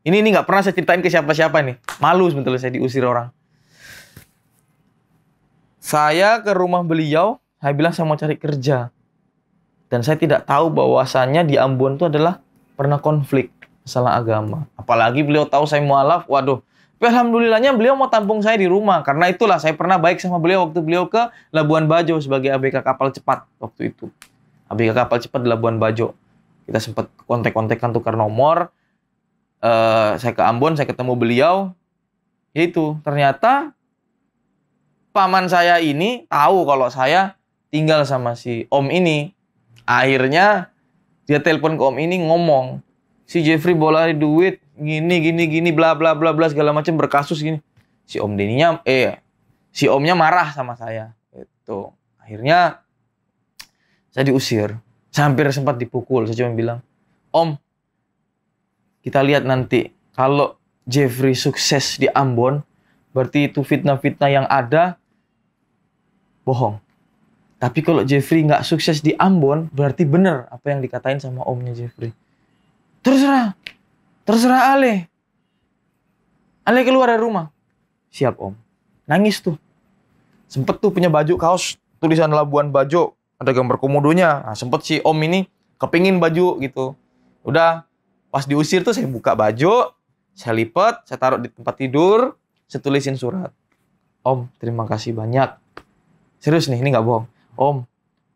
ini 0.02 0.22
ini 0.22 0.34
nggak 0.34 0.46
pernah 0.46 0.62
saya 0.62 0.74
ceritain 0.74 1.02
ke 1.02 1.10
siapa-siapa 1.10 1.58
nih. 1.62 1.76
Malu 2.02 2.30
sebetulnya 2.30 2.62
saya 2.62 2.72
diusir 2.74 3.02
orang. 3.04 3.30
Saya 5.82 6.42
ke 6.44 6.52
rumah 6.52 6.84
beliau, 6.84 7.40
saya 7.62 7.72
bilang 7.72 7.94
saya 7.94 8.04
mau 8.04 8.18
cari 8.18 8.36
kerja. 8.36 8.92
Dan 9.88 10.04
saya 10.04 10.20
tidak 10.20 10.44
tahu 10.44 10.68
bahwasannya 10.68 11.48
di 11.48 11.56
Ambon 11.56 11.96
itu 11.96 12.04
adalah 12.04 12.44
pernah 12.76 13.00
konflik 13.00 13.48
masalah 13.88 14.20
agama. 14.20 14.68
Apalagi 14.76 15.24
beliau 15.24 15.48
tahu 15.48 15.64
saya 15.64 15.80
mualaf, 15.80 16.28
waduh, 16.28 16.60
alhamdulillahnya 17.06 17.70
beliau 17.78 17.94
mau 17.94 18.10
tampung 18.10 18.42
saya 18.42 18.58
di 18.58 18.66
rumah. 18.66 19.06
Karena 19.06 19.30
itulah 19.30 19.62
saya 19.62 19.78
pernah 19.78 20.00
baik 20.02 20.18
sama 20.18 20.42
beliau 20.42 20.66
waktu 20.66 20.82
beliau 20.82 21.06
ke 21.06 21.30
Labuan 21.54 21.86
Bajo 21.86 22.18
sebagai 22.18 22.50
ABK 22.50 22.82
kapal 22.82 23.14
cepat 23.14 23.46
waktu 23.62 23.94
itu. 23.94 24.10
ABK 24.66 24.90
kapal 24.94 25.18
cepat 25.22 25.40
di 25.46 25.48
Labuan 25.48 25.78
Bajo. 25.78 26.18
Kita 26.66 26.82
sempat 26.82 27.08
kontak-kontakan 27.24 27.94
tukar 27.94 28.18
nomor. 28.18 28.74
Uh, 29.58 30.14
saya 30.18 30.34
ke 30.34 30.42
Ambon, 30.42 30.74
saya 30.74 30.90
ketemu 30.90 31.14
beliau. 31.14 31.54
Itu 32.52 32.98
ternyata 33.06 33.72
paman 35.14 35.50
saya 35.50 35.82
ini 35.82 36.26
tahu 36.30 36.62
kalau 36.66 36.90
saya 36.90 37.38
tinggal 37.70 38.02
sama 38.04 38.34
si 38.34 38.66
Om 38.68 38.90
ini. 38.90 39.32
Akhirnya 39.88 40.74
dia 41.24 41.40
telepon 41.40 41.80
ke 41.80 41.82
Om 41.82 41.96
ini 41.96 42.20
ngomong, 42.28 42.84
si 43.28 43.44
Jeffrey 43.44 43.76
bola 43.76 44.08
duit 44.16 44.64
gini 44.80 45.20
gini 45.20 45.44
gini 45.44 45.70
bla 45.70 45.92
bla 45.92 46.16
bla 46.16 46.32
bla 46.32 46.48
segala 46.48 46.72
macam 46.72 46.96
berkasus 46.96 47.44
gini. 47.44 47.60
Si 48.08 48.16
om 48.16 48.32
Deninya 48.32 48.80
eh 48.88 49.20
si 49.68 49.84
omnya 49.84 50.16
marah 50.16 50.48
sama 50.56 50.72
saya 50.80 51.12
itu 51.36 51.92
akhirnya 52.16 52.80
saya 54.08 54.24
diusir. 54.24 54.80
Saya 55.12 55.28
hampir 55.28 55.44
sempat 55.52 55.76
dipukul 55.76 56.24
saya 56.24 56.40
cuma 56.40 56.56
bilang 56.56 56.80
om 57.36 57.60
kita 59.04 59.20
lihat 59.20 59.44
nanti 59.44 59.92
kalau 60.16 60.56
Jeffrey 60.88 61.36
sukses 61.36 62.00
di 62.00 62.08
Ambon 62.08 62.64
berarti 63.12 63.52
itu 63.52 63.60
fitnah-fitnah 63.60 64.30
yang 64.32 64.46
ada 64.48 64.96
bohong. 66.48 66.80
Tapi 67.60 67.84
kalau 67.84 68.06
Jeffrey 68.08 68.40
nggak 68.46 68.64
sukses 68.64 69.04
di 69.04 69.12
Ambon 69.20 69.68
berarti 69.68 70.08
benar 70.08 70.48
apa 70.48 70.72
yang 70.72 70.80
dikatain 70.80 71.20
sama 71.20 71.44
omnya 71.44 71.76
Jeffrey 71.76 72.16
terserah 73.02 73.58
Terserah 74.28 74.76
Ale. 74.76 75.08
Ale 76.68 76.84
keluar 76.84 77.08
dari 77.08 77.16
rumah. 77.16 77.48
Siap 78.12 78.36
om. 78.36 78.52
Nangis 79.08 79.40
tuh. 79.40 79.56
Sempet 80.52 80.84
tuh 80.84 80.92
punya 80.92 81.08
baju 81.08 81.32
kaos 81.40 81.80
tulisan 81.96 82.28
Labuan 82.28 82.68
Bajo. 82.68 83.16
Ada 83.40 83.56
gambar 83.56 83.80
komodonya. 83.80 84.44
Nah, 84.44 84.52
sempet 84.52 84.84
si 84.84 85.00
om 85.00 85.16
ini 85.24 85.48
kepingin 85.80 86.20
baju 86.20 86.60
gitu. 86.60 86.92
Udah 87.40 87.88
pas 88.28 88.44
diusir 88.44 88.84
tuh 88.84 88.92
saya 88.92 89.08
buka 89.08 89.32
baju. 89.32 89.96
Saya 90.36 90.52
lipat, 90.60 91.08
saya 91.08 91.16
taruh 91.16 91.40
di 91.40 91.48
tempat 91.48 91.80
tidur. 91.80 92.36
Saya 92.68 92.84
tulisin 92.84 93.16
surat. 93.16 93.48
Om, 94.20 94.44
terima 94.60 94.84
kasih 94.84 95.16
banyak. 95.16 95.56
Serius 96.36 96.68
nih, 96.68 96.84
ini 96.84 96.92
nggak 96.92 97.00
bohong. 97.00 97.24
Om, 97.56 97.88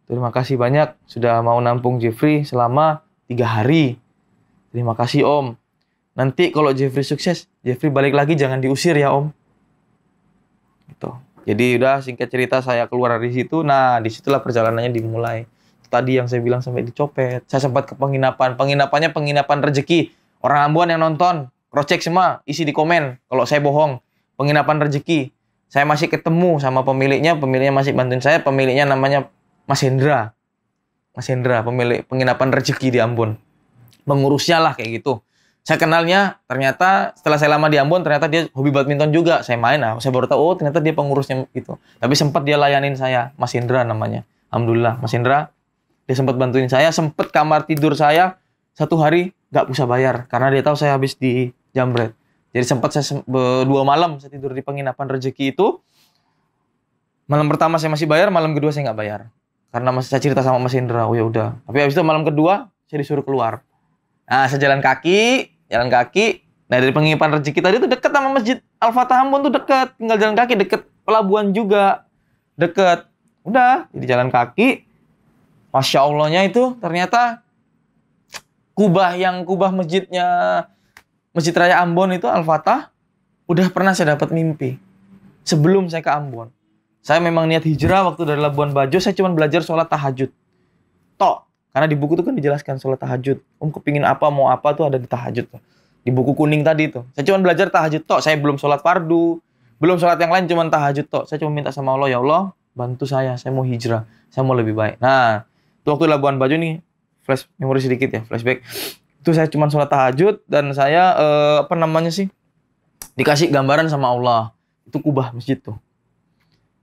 terima 0.08 0.32
kasih 0.32 0.56
banyak 0.56 0.96
sudah 1.04 1.44
mau 1.44 1.60
nampung 1.60 2.00
Jeffrey 2.00 2.48
selama 2.48 3.04
tiga 3.28 3.44
hari. 3.44 4.01
Terima 4.72 4.96
kasih 4.96 5.28
Om. 5.28 5.46
Nanti 6.16 6.48
kalau 6.48 6.72
Jeffrey 6.72 7.04
sukses, 7.04 7.44
Jeffrey 7.60 7.92
balik 7.92 8.16
lagi 8.16 8.32
jangan 8.32 8.58
diusir 8.58 8.96
ya 8.96 9.12
Om. 9.12 9.28
Gitu. 10.88 11.10
Jadi 11.42 11.66
udah 11.76 12.00
singkat 12.00 12.28
cerita 12.32 12.64
saya 12.64 12.88
keluar 12.88 13.20
dari 13.20 13.32
situ. 13.36 13.60
Nah 13.60 14.00
di 14.00 14.08
situlah 14.08 14.40
perjalanannya 14.40 14.92
dimulai. 14.92 15.44
Tadi 15.92 16.16
yang 16.16 16.24
saya 16.24 16.40
bilang 16.40 16.64
sampai 16.64 16.88
dicopet. 16.88 17.44
Saya 17.44 17.68
sempat 17.68 17.84
ke 17.84 17.94
penginapan. 18.00 18.56
Penginapannya 18.56 19.12
penginapan 19.12 19.60
rezeki. 19.60 20.08
Orang 20.40 20.72
Ambon 20.72 20.88
yang 20.88 21.04
nonton, 21.04 21.52
cross 21.68 21.92
semua, 22.00 22.40
isi 22.48 22.64
di 22.64 22.72
komen. 22.72 23.20
Kalau 23.28 23.44
saya 23.44 23.60
bohong, 23.60 24.00
penginapan 24.40 24.88
rezeki. 24.88 25.28
Saya 25.68 25.84
masih 25.84 26.08
ketemu 26.08 26.56
sama 26.64 26.80
pemiliknya, 26.80 27.36
pemiliknya 27.36 27.76
masih 27.76 27.92
bantuin 27.92 28.24
saya. 28.24 28.40
Pemiliknya 28.40 28.88
namanya 28.88 29.28
Mas 29.68 29.84
Hendra. 29.84 30.32
Mas 31.12 31.28
Hendra, 31.28 31.60
pemilik 31.60 32.08
penginapan 32.08 32.48
rezeki 32.56 32.88
di 32.88 32.98
Ambon. 32.98 33.36
Mengurusnya 34.08 34.58
lah 34.58 34.72
kayak 34.74 35.02
gitu. 35.02 35.22
Saya 35.62 35.78
kenalnya 35.78 36.42
ternyata 36.50 37.14
setelah 37.14 37.38
saya 37.38 37.54
lama 37.54 37.70
di 37.70 37.78
Ambon 37.78 38.02
ternyata 38.02 38.26
dia 38.26 38.50
hobi 38.50 38.74
badminton 38.74 39.14
juga. 39.14 39.46
Saya 39.46 39.58
main 39.58 39.78
nah 39.78 39.94
saya 40.02 40.10
baru 40.10 40.26
tahu 40.26 40.40
oh 40.42 40.54
ternyata 40.58 40.82
dia 40.82 40.94
pengurusnya 40.94 41.46
gitu. 41.54 41.78
Tapi 42.02 42.14
sempat 42.18 42.42
dia 42.42 42.58
layanin 42.58 42.98
saya 42.98 43.30
Mas 43.38 43.54
Indra 43.54 43.86
namanya. 43.86 44.26
Alhamdulillah 44.50 44.98
Mas 44.98 45.14
Indra 45.14 45.54
dia 46.10 46.18
sempat 46.18 46.34
bantuin 46.34 46.66
saya 46.66 46.90
sempat 46.90 47.30
kamar 47.30 47.64
tidur 47.64 47.94
saya. 47.94 48.42
Satu 48.72 48.96
hari 48.98 49.36
nggak 49.52 49.68
bisa 49.68 49.84
bayar 49.84 50.24
karena 50.32 50.48
dia 50.48 50.64
tahu 50.64 50.74
saya 50.80 50.96
habis 50.96 51.12
di 51.14 51.52
jambret 51.76 52.16
jadi 52.52 52.64
sempat 52.68 52.92
saya 52.92 53.24
dua 53.64 53.82
malam 53.82 54.20
saya 54.20 54.28
tidur 54.28 54.52
di 54.52 54.60
penginapan 54.60 55.08
rezeki 55.08 55.56
itu. 55.56 55.80
Malam 57.24 57.48
pertama 57.48 57.80
saya 57.80 57.88
masih 57.88 58.04
bayar 58.04 58.28
malam 58.28 58.52
kedua 58.52 58.68
saya 58.68 58.92
nggak 58.92 58.98
bayar. 59.00 59.20
Karena 59.72 59.88
masih 59.88 60.12
saya 60.12 60.20
cerita 60.20 60.44
sama 60.44 60.60
Mas 60.60 60.76
Indra 60.76 61.08
oh 61.08 61.16
ya 61.16 61.24
udah. 61.24 61.56
Tapi 61.64 61.78
habis 61.80 61.96
itu 61.96 62.04
malam 62.04 62.28
kedua 62.28 62.68
saya 62.84 63.00
disuruh 63.00 63.24
keluar 63.24 63.64
Nah, 64.26 64.46
saya 64.48 64.58
jalan 64.58 64.80
kaki, 64.80 65.50
jalan 65.68 65.88
kaki. 65.90 66.42
Nah, 66.70 66.80
dari 66.80 66.92
penginapan 66.94 67.36
rezeki 67.36 67.60
tadi 67.60 67.76
itu 67.78 67.88
dekat 67.90 68.10
sama 68.10 68.28
Masjid 68.32 68.56
Al-Fatah 68.80 69.22
Ambon 69.22 69.44
tuh 69.44 69.52
dekat. 69.52 69.92
Tinggal 70.00 70.16
jalan 70.16 70.36
kaki 70.38 70.54
deket 70.56 70.80
pelabuhan 71.04 71.52
juga. 71.52 72.08
Deket. 72.56 73.08
Udah, 73.42 73.90
jadi 73.92 74.16
jalan 74.16 74.30
kaki. 74.30 74.86
Masya 75.72 76.04
Allahnya 76.04 76.44
itu 76.46 76.76
ternyata 76.78 77.40
kubah 78.76 79.16
yang 79.16 79.44
kubah 79.48 79.72
masjidnya 79.72 80.26
Masjid 81.32 81.52
Raya 81.56 81.80
Ambon 81.80 82.12
itu 82.12 82.28
Al-Fatah 82.28 82.92
udah 83.48 83.66
pernah 83.72 83.96
saya 83.96 84.16
dapat 84.16 84.32
mimpi 84.36 84.76
sebelum 85.44 85.88
saya 85.88 86.04
ke 86.04 86.12
Ambon. 86.12 86.52
Saya 87.02 87.18
memang 87.18 87.50
niat 87.50 87.66
hijrah 87.66 88.06
waktu 88.06 88.22
dari 88.22 88.38
Labuan 88.38 88.70
Bajo, 88.70 88.94
saya 89.02 89.16
cuma 89.16 89.34
belajar 89.34 89.64
sholat 89.66 89.90
tahajud. 89.90 90.30
Tok. 91.18 91.51
Karena 91.72 91.88
di 91.88 91.96
buku 91.96 92.20
itu 92.20 92.24
kan 92.24 92.36
dijelaskan 92.36 92.76
sholat 92.76 93.00
tahajud. 93.00 93.40
Om 93.56 93.72
kepingin 93.72 94.04
apa, 94.04 94.28
mau 94.28 94.52
apa 94.52 94.76
tuh 94.76 94.92
ada 94.92 95.00
di 95.00 95.08
tahajud 95.08 95.48
tuh. 95.48 95.60
Di 96.04 96.12
buku 96.12 96.36
kuning 96.36 96.60
tadi 96.60 96.92
tuh. 96.92 97.08
Saya 97.16 97.24
cuma 97.24 97.40
belajar 97.40 97.72
tahajud 97.72 98.04
tok. 98.04 98.20
Saya 98.20 98.36
belum 98.36 98.60
sholat 98.60 98.84
fardu. 98.84 99.40
Belum 99.80 99.96
sholat 99.96 100.20
yang 100.20 100.30
lain, 100.30 100.44
cuma 100.46 100.68
tahajud 100.68 101.08
tok. 101.08 101.24
Saya 101.26 101.40
cuma 101.40 101.50
minta 101.50 101.72
sama 101.72 101.96
Allah, 101.96 102.12
ya 102.12 102.20
Allah, 102.20 102.52
bantu 102.76 103.08
saya. 103.08 103.40
Saya 103.40 103.56
mau 103.56 103.64
hijrah. 103.64 104.04
Saya 104.28 104.44
mau 104.44 104.52
lebih 104.52 104.76
baik. 104.76 105.00
Nah, 105.00 105.48
itu 105.80 105.88
waktu 105.88 106.06
Labuan 106.12 106.36
Bajo 106.36 106.54
nih, 106.54 106.84
flash 107.24 107.48
memori 107.56 107.80
sedikit 107.80 108.12
ya, 108.12 108.20
flashback. 108.28 108.62
Itu 109.24 109.32
saya 109.32 109.48
cuma 109.48 109.72
sholat 109.72 109.88
tahajud 109.88 110.44
dan 110.44 110.70
saya 110.76 111.16
eh, 111.16 111.56
apa 111.64 111.74
namanya 111.74 112.12
sih? 112.12 112.28
Dikasih 113.16 113.48
gambaran 113.48 113.88
sama 113.88 114.12
Allah. 114.12 114.52
Itu 114.84 115.00
kubah 115.00 115.32
masjid 115.32 115.56
tuh 115.56 115.80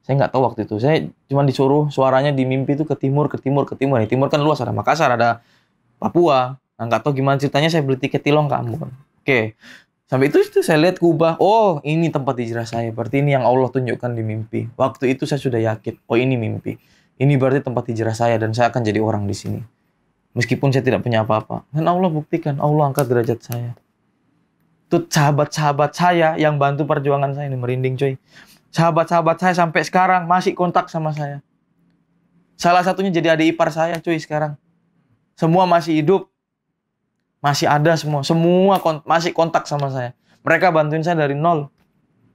saya 0.09 0.25
nggak 0.25 0.33
tahu 0.33 0.41
waktu 0.41 0.65
itu. 0.65 0.81
Saya 0.81 1.05
cuma 1.29 1.45
disuruh 1.45 1.85
suaranya 1.93 2.33
di 2.33 2.41
mimpi 2.41 2.73
itu 2.73 2.81
ke 2.81 2.97
timur 2.97 3.29
ke 3.29 3.37
timur 3.37 3.69
ke 3.69 3.77
timur. 3.77 4.01
Di 4.01 4.09
timur 4.09 4.25
kan 4.25 4.41
luas 4.41 4.57
ada 4.57 4.73
Makassar 4.73 5.13
ada 5.13 5.45
Papua. 6.01 6.57
Nah, 6.81 6.83
nggak 6.89 7.05
tahu 7.05 7.21
gimana 7.21 7.37
ceritanya 7.37 7.69
saya 7.69 7.85
beli 7.85 8.01
tiket 8.01 8.25
tilong 8.25 8.49
ke 8.49 8.57
Ambon. 8.57 8.89
Oke. 9.21 9.53
Sampai 10.09 10.33
itu 10.33 10.41
itu 10.41 10.65
saya 10.65 10.81
lihat 10.81 10.97
kubah. 10.97 11.37
Oh 11.37 11.77
ini 11.85 12.09
tempat 12.09 12.41
hijrah 12.41 12.65
saya. 12.65 12.89
Berarti 12.89 13.21
ini 13.21 13.37
yang 13.37 13.45
Allah 13.45 13.69
tunjukkan 13.69 14.09
di 14.17 14.23
mimpi. 14.25 14.65
Waktu 14.73 15.13
itu 15.13 15.29
saya 15.29 15.37
sudah 15.37 15.61
yakin 15.61 16.01
oh 16.09 16.17
ini 16.17 16.41
mimpi. 16.41 16.81
Ini 17.21 17.37
berarti 17.37 17.61
tempat 17.61 17.85
hijrah 17.93 18.17
saya 18.17 18.41
dan 18.41 18.49
saya 18.57 18.73
akan 18.73 18.81
jadi 18.81 18.97
orang 19.05 19.29
di 19.29 19.37
sini. 19.37 19.61
Meskipun 20.33 20.73
saya 20.73 20.81
tidak 20.81 21.05
punya 21.05 21.21
apa-apa. 21.21 21.69
Dan 21.69 21.85
Allah 21.85 22.09
buktikan 22.09 22.57
Allah 22.57 22.89
angkat 22.89 23.05
derajat 23.05 23.45
saya. 23.45 23.77
Itu 24.89 25.05
sahabat-sahabat 25.05 25.93
saya 25.93 26.33
yang 26.41 26.57
bantu 26.57 26.89
perjuangan 26.89 27.37
saya 27.37 27.45
ini 27.45 27.61
merinding 27.61 27.93
coy 27.93 28.17
Sahabat-sahabat 28.69 29.41
saya 29.41 29.53
sampai 29.57 29.81
sekarang 29.81 30.29
masih 30.29 30.53
kontak 30.53 30.87
sama 30.93 31.09
saya. 31.09 31.41
Salah 32.59 32.85
satunya 32.85 33.09
jadi 33.09 33.33
adik 33.33 33.57
ipar 33.57 33.73
saya 33.73 33.97
cuy 33.97 34.19
sekarang. 34.21 34.59
Semua 35.39 35.63
masih 35.63 36.03
hidup. 36.03 36.27
Masih 37.39 37.71
ada 37.71 37.95
semua. 37.95 38.21
Semua 38.27 38.83
kont 38.83 39.01
masih 39.07 39.31
kontak 39.31 39.63
sama 39.65 39.87
saya. 39.89 40.11
Mereka 40.43 40.69
bantuin 40.69 41.01
saya 41.01 41.15
dari 41.15 41.33
nol. 41.33 41.71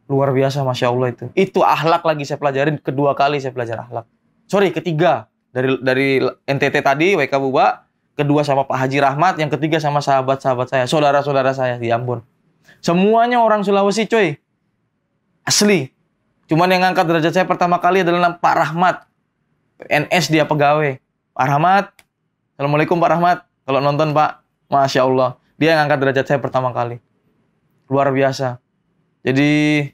Luar 0.09 0.33
biasa 0.33 0.65
Masya 0.65 0.89
Allah 0.89 1.09
itu. 1.13 1.25
Itu 1.37 1.61
ahlak 1.61 2.03
lagi 2.03 2.25
saya 2.25 2.41
pelajarin. 2.41 2.81
Kedua 2.81 3.13
kali 3.13 3.39
saya 3.39 3.53
belajar 3.53 3.85
ahlak. 3.85 4.09
Sorry, 4.49 4.73
ketiga. 4.73 5.29
Dari 5.55 5.77
dari 5.81 6.19
NTT 6.49 6.83
tadi, 6.83 7.15
WK 7.15 7.33
Buba. 7.39 7.87
Kedua 8.17 8.43
sama 8.43 8.65
Pak 8.65 8.75
Haji 8.75 8.99
Rahmat. 9.01 9.35
Yang 9.39 9.61
ketiga 9.61 9.79
sama 9.79 10.01
sahabat-sahabat 10.01 10.67
saya. 10.73 10.85
Saudara-saudara 10.89 11.53
saya 11.53 11.77
di 11.77 11.93
Ambon. 11.93 12.25
Semuanya 12.81 13.41
orang 13.41 13.65
Sulawesi 13.65 14.09
cuy. 14.09 14.37
Asli. 15.45 15.94
Cuman 16.45 16.69
yang 16.69 16.85
ngangkat 16.85 17.05
derajat 17.09 17.33
saya 17.33 17.47
pertama 17.49 17.81
kali 17.81 18.05
adalah 18.05 18.37
Pak 18.37 18.55
Rahmat. 18.55 18.97
NS 19.89 20.29
dia 20.29 20.45
pegawai. 20.45 21.01
Pak 21.33 21.47
Rahmat. 21.49 21.87
Assalamualaikum 22.55 23.01
Pak 23.01 23.11
Rahmat. 23.17 23.39
Kalau 23.65 23.81
nonton 23.81 24.13
Pak, 24.13 24.45
Masya 24.69 25.09
Allah. 25.09 25.41
Dia 25.57 25.75
yang 25.75 25.85
ngangkat 25.85 25.99
derajat 26.05 26.25
saya 26.29 26.39
pertama 26.39 26.71
kali. 26.77 27.01
Luar 27.89 28.13
biasa. 28.13 28.61
Jadi, 29.25 29.89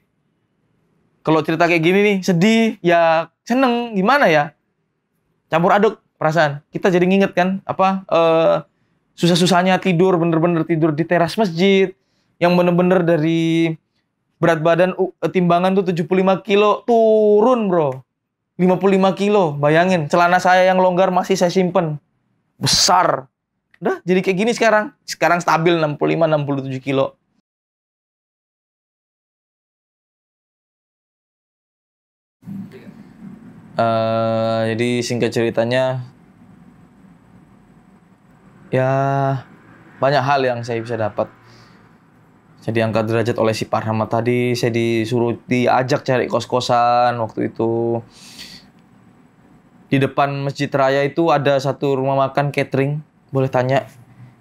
kalau 1.22 1.40
cerita 1.46 1.70
kayak 1.70 1.82
gini 1.86 1.98
nih, 2.02 2.16
sedih, 2.26 2.82
ya 2.82 3.30
seneng. 3.46 3.94
Gimana 3.94 4.26
ya? 4.26 4.50
Campur 5.46 5.70
aduk 5.70 6.02
perasaan. 6.18 6.66
Kita 6.74 6.90
jadi 6.90 7.06
nginget 7.06 7.32
kan, 7.32 7.62
apa, 7.62 8.02
uh, 8.10 8.66
susah-susahnya 9.14 9.78
tidur, 9.78 10.18
bener-bener 10.18 10.66
tidur 10.66 10.90
di 10.90 11.06
teras 11.06 11.38
masjid. 11.38 11.94
Yang 12.42 12.52
bener-bener 12.58 13.06
dari 13.06 13.76
berat 14.40 14.64
badan 14.64 14.96
timbangan 15.20 15.76
tuh 15.76 15.92
75 15.92 16.08
kilo 16.42 16.82
turun 16.88 17.68
bro. 17.68 18.00
55 18.56 19.20
kilo 19.20 19.56
bayangin. 19.56 20.08
Celana 20.08 20.40
saya 20.40 20.68
yang 20.68 20.80
longgar 20.80 21.12
masih 21.12 21.36
saya 21.36 21.52
simpen. 21.52 22.00
Besar. 22.56 23.28
Udah 23.80 24.00
jadi 24.04 24.20
kayak 24.24 24.38
gini 24.40 24.52
sekarang. 24.56 24.92
Sekarang 25.04 25.40
stabil 25.40 25.76
65 25.76 25.96
67 26.00 26.80
kilo. 26.80 27.20
Uh, 33.80 34.68
jadi 34.76 35.00
singkat 35.00 35.32
ceritanya 35.32 36.04
ya 38.68 38.92
banyak 39.96 40.20
hal 40.20 40.44
yang 40.44 40.60
saya 40.60 40.84
bisa 40.84 41.00
dapat 41.00 41.32
saya 42.60 42.76
diangkat 42.76 43.08
derajat 43.08 43.36
oleh 43.40 43.56
si 43.56 43.64
Pak 43.64 43.88
Rahmat 43.88 44.12
tadi. 44.12 44.52
Saya 44.52 44.68
disuruh 44.68 45.40
diajak 45.48 46.04
cari 46.04 46.28
kos-kosan 46.28 47.16
waktu 47.16 47.48
itu. 47.48 48.04
Di 49.88 49.96
depan 49.96 50.44
masjid 50.44 50.68
raya 50.68 51.00
itu 51.02 51.32
ada 51.32 51.56
satu 51.56 51.96
rumah 51.96 52.28
makan 52.28 52.52
catering. 52.52 53.00
Boleh 53.32 53.48
tanya 53.48 53.88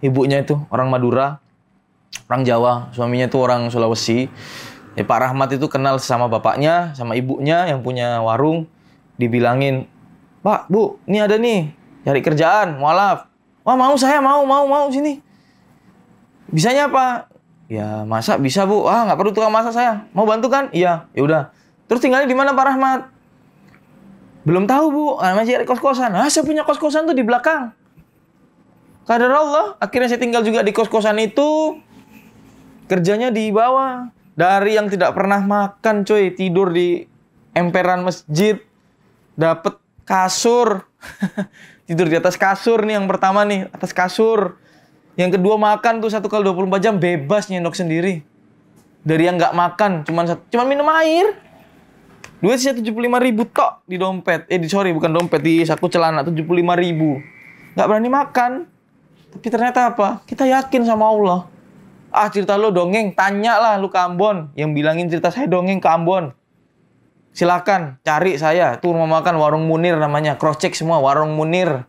ibunya 0.04 0.44
itu 0.44 0.60
orang 0.68 0.92
Madura 0.92 1.40
orang 2.28 2.44
Jawa. 2.44 2.74
Suaminya 2.92 3.32
itu 3.32 3.40
orang 3.40 3.72
Sulawesi. 3.72 4.28
Ya 5.00 5.08
Pak 5.08 5.20
Rahmat 5.32 5.56
itu 5.56 5.72
kenal 5.72 5.96
sama 6.04 6.28
bapaknya 6.28 6.92
sama 7.00 7.16
ibunya 7.16 7.72
yang 7.72 7.80
punya 7.88 8.20
warung. 8.20 8.68
Dibilangin 9.16 9.88
Pak 10.44 10.68
Bu 10.68 11.00
ini 11.08 11.24
ada 11.24 11.40
nih 11.40 11.72
cari 12.04 12.20
kerjaan 12.20 12.76
mualaf. 12.76 13.32
Wah 13.64 13.80
mau 13.80 13.96
saya 13.96 14.20
mau 14.20 14.44
mau 14.44 14.68
mau 14.68 14.92
sini. 14.92 15.24
Bisanya 16.52 16.92
apa 16.92 17.32
Ya 17.70 18.02
masa 18.02 18.42
bisa 18.42 18.66
bu? 18.66 18.90
Ah 18.90 19.06
nggak 19.06 19.18
perlu 19.22 19.32
tukang 19.32 19.54
masak 19.54 19.78
saya. 19.78 20.10
Mau 20.18 20.26
bantu 20.26 20.50
kan? 20.50 20.74
Iya. 20.74 21.06
Ya 21.14 21.22
udah. 21.22 21.42
Terus 21.86 22.02
tinggalnya 22.02 22.26
di 22.26 22.34
mana 22.34 22.58
Pak 22.58 22.66
Rahmat? 22.66 23.02
Belum 24.42 24.66
tahu 24.66 24.86
bu. 24.90 25.06
Ah, 25.22 25.38
masih 25.38 25.62
ada 25.62 25.70
kos 25.70 25.78
kosan. 25.78 26.10
Ah 26.18 26.26
saya 26.34 26.42
punya 26.42 26.66
kos 26.66 26.82
kosan 26.82 27.06
tuh 27.06 27.14
di 27.14 27.22
belakang. 27.22 27.70
Kadar 29.06 29.30
Allah. 29.30 29.78
Akhirnya 29.78 30.10
saya 30.10 30.18
tinggal 30.18 30.42
juga 30.42 30.66
di 30.66 30.74
kos 30.74 30.90
kosan 30.90 31.22
itu. 31.22 31.78
Kerjanya 32.90 33.30
di 33.30 33.54
bawah. 33.54 34.10
Dari 34.34 34.74
yang 34.74 34.90
tidak 34.90 35.14
pernah 35.14 35.38
makan 35.38 36.10
cuy. 36.10 36.34
Tidur 36.34 36.74
di 36.74 37.06
emperan 37.54 38.02
masjid. 38.02 38.58
Dapat 39.38 39.78
kasur. 40.10 40.90
Tidur 41.86 42.10
di 42.10 42.18
atas 42.18 42.34
kasur 42.34 42.82
nih 42.82 42.98
yang 42.98 43.06
pertama 43.06 43.46
nih. 43.46 43.70
Atas 43.70 43.94
kasur 43.94 44.58
yang 45.20 45.36
kedua 45.36 45.60
makan 45.60 46.00
tuh 46.00 46.08
satu 46.08 46.32
kali 46.32 46.48
24 46.48 46.80
jam 46.80 46.96
bebas 46.96 47.52
nyendok 47.52 47.76
sendiri. 47.76 48.24
Dari 49.04 49.28
yang 49.28 49.36
nggak 49.36 49.52
makan, 49.52 49.92
cuman 50.08 50.32
satu, 50.32 50.44
cuman 50.56 50.66
minum 50.72 50.88
air. 50.96 51.36
Duit 52.40 52.56
sih 52.56 52.72
puluh 52.72 53.12
lima 53.12 53.20
ribu 53.20 53.44
tok 53.44 53.84
di 53.84 54.00
dompet. 54.00 54.48
Eh, 54.48 54.56
di 54.56 54.72
sorry 54.72 54.96
bukan 54.96 55.12
dompet 55.12 55.44
di 55.44 55.60
saku 55.68 55.92
celana 55.92 56.24
tujuh 56.24 56.48
puluh 56.48 56.64
lima 56.64 56.72
ribu. 56.80 57.20
Nggak 57.76 57.88
berani 57.92 58.08
makan. 58.08 58.52
Tapi 59.36 59.48
ternyata 59.52 59.92
apa? 59.92 60.24
Kita 60.24 60.48
yakin 60.48 60.88
sama 60.88 61.12
Allah. 61.12 61.52
Ah 62.16 62.32
cerita 62.32 62.56
lo 62.56 62.72
dongeng, 62.72 63.12
tanya 63.12 63.60
lah 63.60 63.76
lu 63.76 63.92
ke 63.92 64.00
Ambon. 64.00 64.56
Yang 64.56 64.70
bilangin 64.72 65.06
cerita 65.12 65.36
saya 65.36 65.52
dongeng 65.52 65.84
ke 65.84 65.90
Ambon. 65.92 66.32
Silakan 67.36 68.00
cari 68.08 68.40
saya. 68.40 68.80
Tuh 68.80 68.96
rumah 68.96 69.20
makan 69.20 69.36
Warung 69.36 69.68
Munir 69.68 70.00
namanya. 70.00 70.40
Cross 70.40 70.64
check 70.64 70.74
semua 70.80 71.04
Warung 71.04 71.36
Munir. 71.36 71.84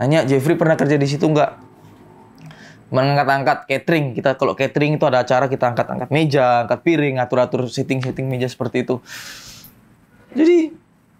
Nanya 0.00 0.24
Jeffrey 0.24 0.56
pernah 0.56 0.80
kerja 0.80 0.96
di 0.96 1.04
situ 1.04 1.28
nggak? 1.28 1.69
Mengangkat-angkat 2.90 3.70
catering. 3.70 4.12
Kita 4.12 4.34
kalau 4.34 4.58
catering 4.58 4.98
itu 4.98 5.06
ada 5.06 5.22
acara 5.22 5.46
kita 5.46 5.70
angkat-angkat 5.70 6.10
meja, 6.10 6.66
angkat 6.66 6.82
piring, 6.82 7.22
atur-atur 7.22 7.70
setting-setting 7.70 8.26
meja 8.26 8.50
seperti 8.50 8.86
itu. 8.86 8.98
Jadi 10.34 10.74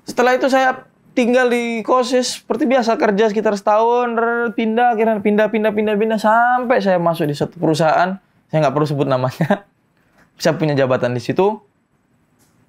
setelah 0.06 0.34
itu 0.34 0.46
saya 0.50 0.90
tinggal 1.14 1.50
di 1.50 1.82
kosis 1.82 2.42
seperti 2.42 2.70
biasa 2.70 2.94
kerja 2.94 3.30
sekitar 3.30 3.58
setahun 3.58 4.14
pindah 4.54 4.94
kira 4.94 5.18
pindah 5.18 5.50
pindah 5.50 5.72
pindah 5.74 5.94
pindah 5.98 6.18
sampai 6.22 6.78
saya 6.78 7.02
masuk 7.02 7.26
di 7.26 7.34
satu 7.34 7.58
perusahaan 7.58 8.18
saya 8.46 8.58
nggak 8.62 8.74
perlu 8.74 8.86
sebut 8.86 9.10
namanya 9.10 9.66
saya 10.40 10.54
punya 10.54 10.78
jabatan 10.78 11.10
di 11.14 11.22
situ 11.22 11.58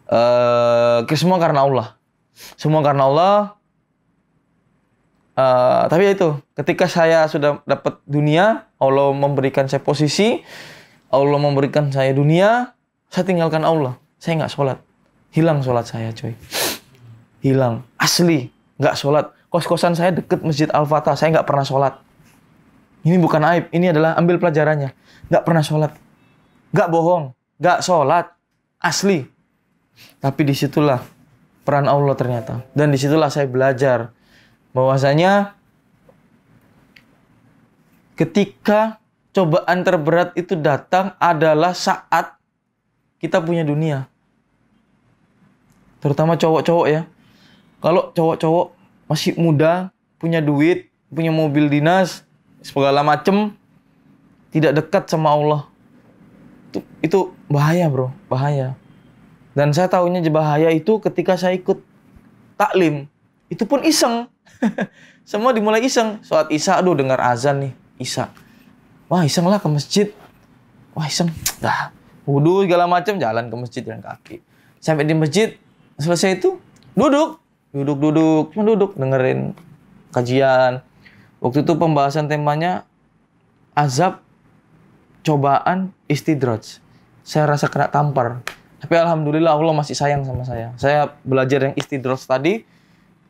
uh, 0.09 1.05
semua 1.13 1.37
karena 1.37 1.61
Allah 1.69 1.87
semua 2.57 2.81
karena 2.81 3.05
Allah 3.05 3.60
Uh, 5.31 5.87
tapi 5.87 6.11
itu, 6.11 6.35
ketika 6.59 6.91
saya 6.91 7.23
sudah 7.31 7.63
dapat 7.63 7.97
dunia, 8.03 8.67
Allah 8.75 9.15
memberikan 9.15 9.63
saya 9.65 9.79
posisi, 9.79 10.43
Allah 11.07 11.39
memberikan 11.39 11.87
saya 11.91 12.11
dunia, 12.11 12.75
saya 13.11 13.23
tinggalkan 13.27 13.63
Allah. 13.63 13.99
Saya 14.19 14.43
nggak 14.43 14.53
sholat. 14.53 14.77
Hilang 15.31 15.63
sholat 15.63 15.87
saya, 15.87 16.11
coy. 16.11 16.35
Hilang. 17.43 17.83
Asli. 17.99 18.51
Nggak 18.79 18.95
sholat. 18.95 19.25
Kos-kosan 19.51 19.97
saya 19.97 20.15
deket 20.15 20.39
Masjid 20.45 20.71
Al-Fatah. 20.71 21.19
Saya 21.19 21.35
nggak 21.35 21.47
pernah 21.47 21.65
sholat. 21.67 21.99
Ini 23.03 23.17
bukan 23.17 23.41
aib. 23.51 23.65
Ini 23.73 23.91
adalah 23.91 24.15
ambil 24.15 24.37
pelajarannya. 24.37 24.93
Nggak 25.27 25.43
pernah 25.43 25.63
sholat. 25.65 25.91
Nggak 26.71 26.87
bohong. 26.87 27.23
Nggak 27.57 27.79
sholat. 27.83 28.25
Asli. 28.79 29.25
Tapi 30.21 30.41
di 30.45 30.53
situlah 30.55 31.01
peran 31.65 31.89
Allah 31.89 32.15
ternyata. 32.15 32.63
Dan 32.71 32.93
di 32.93 32.97
situlah 33.01 33.27
saya 33.27 33.49
belajar 33.49 34.13
bahwasanya 34.71 35.55
ketika 38.15 38.99
cobaan 39.31 39.83
terberat 39.83 40.35
itu 40.35 40.55
datang 40.59 41.15
adalah 41.17 41.71
saat 41.71 42.35
kita 43.21 43.39
punya 43.39 43.63
dunia. 43.63 44.07
terutama 46.01 46.33
cowok-cowok 46.33 46.87
ya. 46.89 47.05
Kalau 47.77 48.09
cowok-cowok 48.09 48.73
masih 49.05 49.37
muda, 49.37 49.93
punya 50.17 50.41
duit, 50.41 50.89
punya 51.13 51.29
mobil 51.29 51.69
dinas, 51.69 52.25
segala 52.65 53.05
macem, 53.05 53.53
tidak 54.49 54.81
dekat 54.81 55.05
sama 55.05 55.29
Allah. 55.29 55.61
Itu, 56.73 56.79
itu 57.05 57.19
bahaya 57.45 57.85
bro, 57.85 58.09
bahaya. 58.25 58.73
Dan 59.53 59.77
saya 59.77 59.93
tahunya 59.93 60.25
bahaya 60.33 60.73
itu 60.73 60.97
ketika 61.03 61.37
saya 61.37 61.53
ikut 61.53 61.77
taklim. 62.57 63.05
Itu 63.51 63.67
pun 63.67 63.83
iseng. 63.83 64.31
Semua 65.27 65.51
dimulai 65.51 65.83
iseng. 65.83 66.23
Saat 66.23 66.49
Isya, 66.49 66.79
aduh 66.79 66.95
dengar 66.95 67.19
azan 67.19 67.67
nih, 67.67 67.73
Isya. 67.99 68.31
Wah 69.11 69.27
iseng 69.27 69.43
lah 69.51 69.59
ke 69.59 69.67
masjid. 69.67 70.07
Wah 70.95 71.03
iseng, 71.03 71.27
dah. 71.63 71.91
Wudhu 72.23 72.63
segala 72.63 72.87
macam 72.87 73.19
jalan 73.19 73.51
ke 73.51 73.55
masjid 73.59 73.81
jalan 73.83 73.99
kaki. 73.99 74.39
Sampai 74.79 75.03
di 75.03 75.13
masjid, 75.13 75.59
selesai 75.99 76.39
itu 76.39 76.57
duduk 76.97 77.39
duduk 77.71 78.51
duduk 78.51 78.91
dengerin 78.99 79.55
kajian 80.11 80.83
waktu 81.39 81.63
itu 81.63 81.73
pembahasan 81.79 82.27
temanya 82.27 82.83
azab 83.71 84.19
cobaan 85.23 85.95
istidraj 86.11 86.83
saya 87.23 87.47
rasa 87.47 87.71
kena 87.71 87.87
tampar 87.87 88.43
tapi 88.83 88.93
alhamdulillah 88.99 89.55
Allah 89.55 89.71
masih 89.71 89.95
sayang 89.95 90.27
sama 90.27 90.43
saya 90.43 90.75
saya 90.75 91.15
belajar 91.23 91.71
yang 91.71 91.75
istidraj 91.79 92.19
tadi 92.27 92.67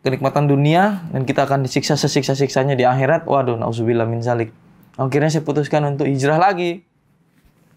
kenikmatan 0.01 0.49
dunia 0.49 1.05
dan 1.13 1.25
kita 1.25 1.45
akan 1.45 1.65
disiksa 1.65 1.93
sesiksa 1.97 2.33
siksanya 2.33 2.73
di 2.73 2.85
akhirat. 2.85 3.25
Waduh 3.25 3.57
nauzubillah 3.57 4.09
min 4.09 4.21
zalik. 4.25 4.53
Akhirnya 4.97 5.29
saya 5.31 5.45
putuskan 5.45 5.85
untuk 5.87 6.09
hijrah 6.09 6.41
lagi. 6.41 6.83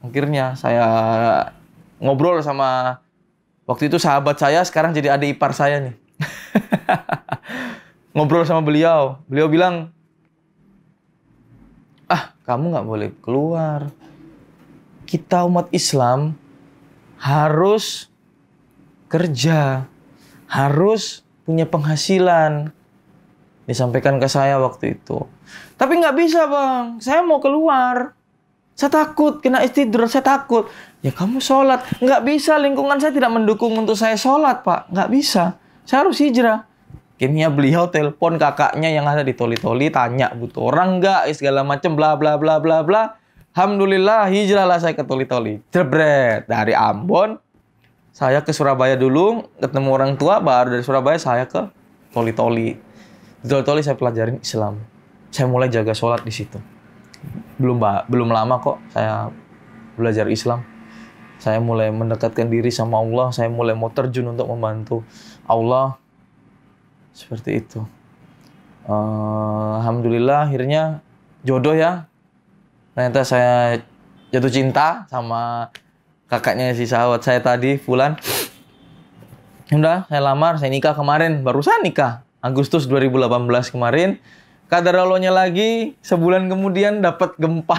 Akhirnya 0.04 0.52
saya 0.56 0.86
ngobrol 2.02 2.44
sama 2.44 3.00
waktu 3.64 3.88
itu 3.88 3.96
sahabat 3.96 4.36
saya 4.36 4.60
sekarang 4.64 4.92
jadi 4.92 5.16
adik 5.16 5.40
ipar 5.40 5.56
saya 5.56 5.80
nih. 5.80 5.94
Ngobrol 8.14 8.46
sama 8.46 8.62
beliau, 8.62 9.18
beliau 9.26 9.50
bilang, 9.50 9.90
ah 12.06 12.30
kamu 12.46 12.70
nggak 12.70 12.86
boleh 12.86 13.10
keluar. 13.18 13.90
Kita 15.02 15.42
umat 15.50 15.66
Islam 15.74 16.38
harus 17.18 18.06
kerja, 19.10 19.90
harus 20.46 21.23
punya 21.44 21.68
penghasilan. 21.68 22.72
Disampaikan 23.64 24.20
ke 24.20 24.28
saya 24.28 24.60
waktu 24.60 25.00
itu. 25.00 25.24
Tapi 25.80 25.96
nggak 25.96 26.16
bisa 26.16 26.44
bang, 26.44 27.00
saya 27.00 27.24
mau 27.24 27.40
keluar. 27.40 28.12
Saya 28.74 28.90
takut 28.90 29.38
kena 29.40 29.64
istidrar, 29.64 30.10
saya 30.10 30.20
takut. 30.20 30.68
Ya 31.00 31.14
kamu 31.14 31.40
sholat. 31.40 31.80
Nggak 32.02 32.22
bisa, 32.26 32.58
lingkungan 32.60 32.98
saya 33.00 33.14
tidak 33.14 33.32
mendukung 33.32 33.72
untuk 33.78 33.96
saya 33.96 34.18
sholat 34.18 34.66
pak. 34.66 34.90
Nggak 34.92 35.08
bisa. 35.14 35.56
Saya 35.86 36.04
harus 36.04 36.20
hijrah. 36.20 36.66
Akhirnya 37.14 37.46
beliau 37.48 37.86
telepon 37.88 38.36
kakaknya 38.36 38.90
yang 38.90 39.06
ada 39.06 39.22
di 39.22 39.32
Toli-Toli 39.32 39.88
tanya 39.94 40.34
butuh 40.34 40.74
orang 40.74 40.98
nggak 40.98 41.30
segala 41.32 41.62
macam 41.62 41.94
bla 41.94 42.18
bla 42.18 42.34
bla 42.34 42.58
bla 42.58 42.82
bla. 42.82 43.14
Alhamdulillah 43.54 44.26
hijrahlah 44.28 44.82
saya 44.82 44.98
ke 44.98 45.06
Toli-Toli. 45.06 45.62
Jebret 45.70 46.50
dari 46.50 46.74
Ambon 46.74 47.38
saya 48.14 48.46
ke 48.46 48.54
Surabaya 48.54 48.94
dulu 48.94 49.50
ketemu 49.58 49.90
orang 49.90 50.14
tua 50.14 50.38
baru 50.38 50.78
dari 50.78 50.86
Surabaya 50.86 51.18
saya 51.18 51.50
ke 51.50 51.66
Toli-Toli. 52.14 52.78
Di 53.42 53.46
Toli-Toli 53.50 53.82
saya 53.82 53.98
pelajarin 53.98 54.38
Islam. 54.38 54.78
Saya 55.34 55.50
mulai 55.50 55.66
jaga 55.66 55.90
sholat 55.90 56.22
di 56.22 56.30
situ. 56.30 56.62
Belum 57.58 57.82
belum 58.06 58.30
lama 58.30 58.62
kok 58.62 58.78
saya 58.94 59.34
belajar 59.98 60.30
Islam. 60.30 60.62
Saya 61.42 61.58
mulai 61.58 61.90
mendekatkan 61.90 62.46
diri 62.46 62.70
sama 62.70 63.02
Allah, 63.02 63.34
saya 63.34 63.50
mulai 63.50 63.74
mau 63.74 63.90
terjun 63.90 64.30
untuk 64.30 64.46
membantu 64.46 65.02
Allah 65.50 65.98
seperti 67.10 67.66
itu. 67.66 67.82
Uh, 68.86 69.82
Alhamdulillah 69.82 70.46
akhirnya 70.46 71.02
jodoh 71.42 71.74
ya. 71.74 72.06
Ternyata 72.94 73.26
saya 73.26 73.82
jatuh 74.30 74.54
cinta 74.54 75.02
sama 75.10 75.74
kakaknya 76.34 76.74
si 76.74 76.90
sahabat 76.90 77.22
saya 77.22 77.38
tadi, 77.38 77.78
Fulan. 77.78 78.18
Udah, 79.70 80.04
saya 80.10 80.20
lamar, 80.20 80.58
saya 80.58 80.70
nikah 80.74 80.92
kemarin, 80.98 81.46
barusan 81.46 81.86
nikah. 81.86 82.26
Agustus 82.42 82.84
2018 82.90 83.72
kemarin. 83.72 84.20
Kadar 84.68 85.00
Allahnya 85.00 85.32
lagi, 85.32 85.94
sebulan 86.02 86.50
kemudian 86.50 86.98
dapat 87.00 87.38
gempa. 87.38 87.78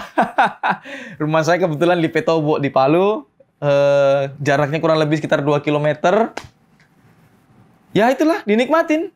Rumah 1.22 1.42
saya 1.44 1.60
kebetulan 1.62 2.00
di 2.00 2.08
Petobo, 2.08 2.56
di 2.58 2.72
Palu. 2.72 3.28
Uh, 3.56 4.28
jaraknya 4.40 4.80
kurang 4.80 4.98
lebih 5.00 5.20
sekitar 5.20 5.44
2 5.44 5.62
km. 5.62 5.88
Ya 7.94 8.10
itulah, 8.10 8.42
dinikmatin. 8.48 9.12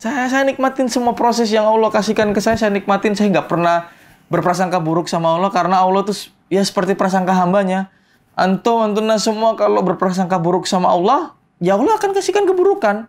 Saya 0.00 0.32
saya 0.32 0.48
nikmatin 0.48 0.88
semua 0.88 1.12
proses 1.12 1.52
yang 1.52 1.68
Allah 1.68 1.92
kasihkan 1.92 2.32
ke 2.32 2.40
saya, 2.40 2.56
saya 2.56 2.72
nikmatin. 2.72 3.12
Saya 3.12 3.28
nggak 3.28 3.46
pernah 3.52 3.92
berprasangka 4.32 4.80
buruk 4.80 5.06
sama 5.12 5.36
Allah 5.36 5.52
karena 5.52 5.82
Allah 5.82 6.02
tuh 6.02 6.16
ya 6.48 6.64
seperti 6.64 6.96
prasangka 6.96 7.36
hambanya. 7.36 7.92
Antum 8.40 8.80
antuna 8.80 9.20
semua 9.20 9.52
kalau 9.52 9.84
berprasangka 9.84 10.40
buruk 10.40 10.64
sama 10.64 10.88
Allah, 10.96 11.36
ya 11.60 11.76
Allah 11.76 12.00
akan 12.00 12.16
kasihkan 12.16 12.48
keburukan. 12.48 13.04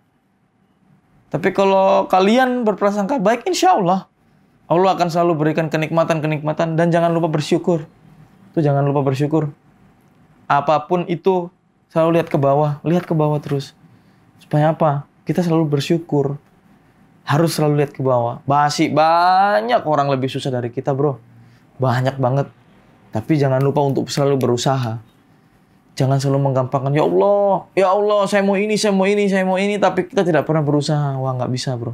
Tapi 1.31 1.55
kalau 1.55 2.11
kalian 2.11 2.67
berprasangka 2.67 3.15
baik, 3.15 3.47
insya 3.47 3.79
Allah 3.79 4.11
Allah 4.71 4.95
akan 4.95 5.11
selalu 5.11 5.35
berikan 5.35 5.67
kenikmatan-kenikmatan 5.67 6.79
dan 6.79 6.87
jangan 6.95 7.11
lupa 7.11 7.27
bersyukur. 7.27 7.83
Itu 8.55 8.63
jangan 8.63 8.87
lupa 8.87 9.03
bersyukur. 9.03 9.51
Apa 10.47 10.87
pun 10.87 11.03
itu 11.11 11.51
selalu 11.91 12.15
lihat 12.15 12.31
ke 12.31 12.39
bawah, 12.39 12.79
lihat 12.87 13.03
ke 13.03 13.11
bawah 13.11 13.35
terus. 13.43 13.75
Supaya 14.39 14.71
apa? 14.71 15.03
Kita 15.27 15.43
selalu 15.43 15.67
bersyukur 15.67 16.39
harus 17.27 17.51
selalu 17.51 17.83
lihat 17.83 17.91
ke 17.91 17.99
bawah. 17.99 18.39
Masih 18.47 18.95
banyak 18.95 19.83
orang 19.83 20.07
lebih 20.07 20.31
susah 20.31 20.55
dari 20.55 20.71
kita, 20.71 20.95
bro. 20.95 21.19
Banyak 21.75 22.15
banget. 22.15 22.47
Tapi 23.11 23.35
jangan 23.35 23.59
lupa 23.59 23.83
untuk 23.83 24.07
selalu 24.07 24.39
berusaha. 24.39 25.03
Jangan 26.01 26.17
selalu 26.17 26.49
menggampangkan, 26.49 26.89
ya 26.97 27.05
Allah, 27.05 27.69
ya 27.77 27.93
Allah, 27.93 28.25
saya 28.25 28.41
mau 28.41 28.57
ini, 28.57 28.73
saya 28.73 28.89
mau 28.89 29.05
ini, 29.05 29.29
saya 29.29 29.45
mau 29.45 29.61
ini, 29.61 29.77
tapi 29.77 30.09
kita 30.09 30.25
tidak 30.25 30.49
pernah 30.49 30.65
berusaha. 30.65 31.13
Wah, 31.21 31.37
nggak 31.37 31.51
bisa, 31.53 31.77
bro. 31.77 31.93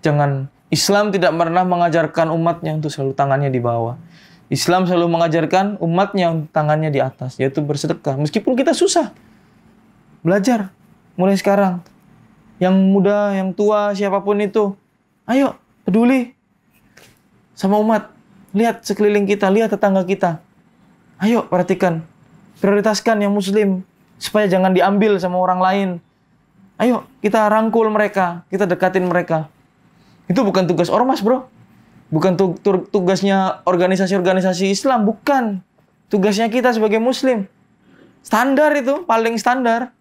Jangan, 0.00 0.48
Islam 0.72 1.12
tidak 1.12 1.36
pernah 1.36 1.60
mengajarkan 1.68 2.32
umatnya 2.32 2.80
untuk 2.80 2.88
selalu 2.88 3.12
tangannya 3.12 3.52
di 3.52 3.60
bawah. 3.60 4.00
Islam 4.48 4.88
selalu 4.88 5.12
mengajarkan 5.12 5.76
umatnya 5.84 6.32
tangannya 6.48 6.88
di 6.88 7.04
atas, 7.04 7.36
yaitu 7.36 7.60
bersedekah. 7.60 8.16
Meskipun 8.16 8.56
kita 8.56 8.72
susah. 8.72 9.12
Belajar. 10.24 10.72
Mulai 11.20 11.36
sekarang 11.36 11.84
yang 12.56 12.72
muda, 12.72 13.36
yang 13.36 13.52
tua, 13.56 13.92
siapa 13.92 14.24
pun 14.24 14.40
itu. 14.40 14.72
Ayo, 15.28 15.60
peduli 15.84 16.32
sama 17.52 17.76
umat. 17.76 18.16
Lihat 18.56 18.80
sekeliling 18.80 19.28
kita, 19.28 19.52
lihat 19.52 19.76
tetangga 19.76 20.08
kita. 20.08 20.40
Ayo, 21.20 21.44
perhatikan. 21.44 22.08
Prioritaskan 22.60 23.24
yang 23.24 23.32
muslim. 23.32 23.82
Supaya 24.20 24.46
jangan 24.46 24.76
diambil 24.76 25.16
sama 25.16 25.40
orang 25.40 25.60
lain. 25.60 25.88
Ayo, 26.76 27.08
kita 27.24 27.48
rangkul 27.48 27.88
mereka. 27.88 28.44
Kita 28.52 28.68
dekatin 28.68 29.08
mereka. 29.08 29.48
Itu 30.28 30.44
bukan 30.44 30.68
tugas 30.68 30.92
ormas, 30.92 31.24
bro. 31.24 31.48
Bukan 32.12 32.36
tugasnya 32.92 33.64
organisasi-organisasi 33.64 34.70
Islam. 34.70 35.08
Bukan. 35.08 35.64
Tugasnya 36.12 36.52
kita 36.52 36.70
sebagai 36.76 37.00
muslim. 37.00 37.48
Standar 38.20 38.76
itu, 38.76 39.08
paling 39.08 39.40
standar. 39.40 39.96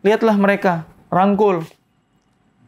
Lihatlah 0.00 0.40
mereka. 0.40 0.88
Rangkul 1.12 1.68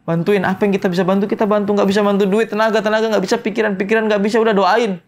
bantuin 0.03 0.43
apa 0.43 0.67
yang 0.67 0.75
kita 0.75 0.91
bisa 0.91 1.07
bantu 1.07 1.31
kita 1.31 1.47
bantu 1.47 1.71
nggak 1.79 1.87
bisa 1.87 2.03
bantu 2.03 2.27
duit 2.27 2.51
tenaga 2.51 2.83
tenaga 2.83 3.07
nggak 3.07 3.23
bisa 3.23 3.39
pikiran 3.39 3.79
pikiran 3.79 4.11
nggak 4.11 4.19
bisa 4.19 4.35
udah 4.35 4.51
doain 4.51 4.99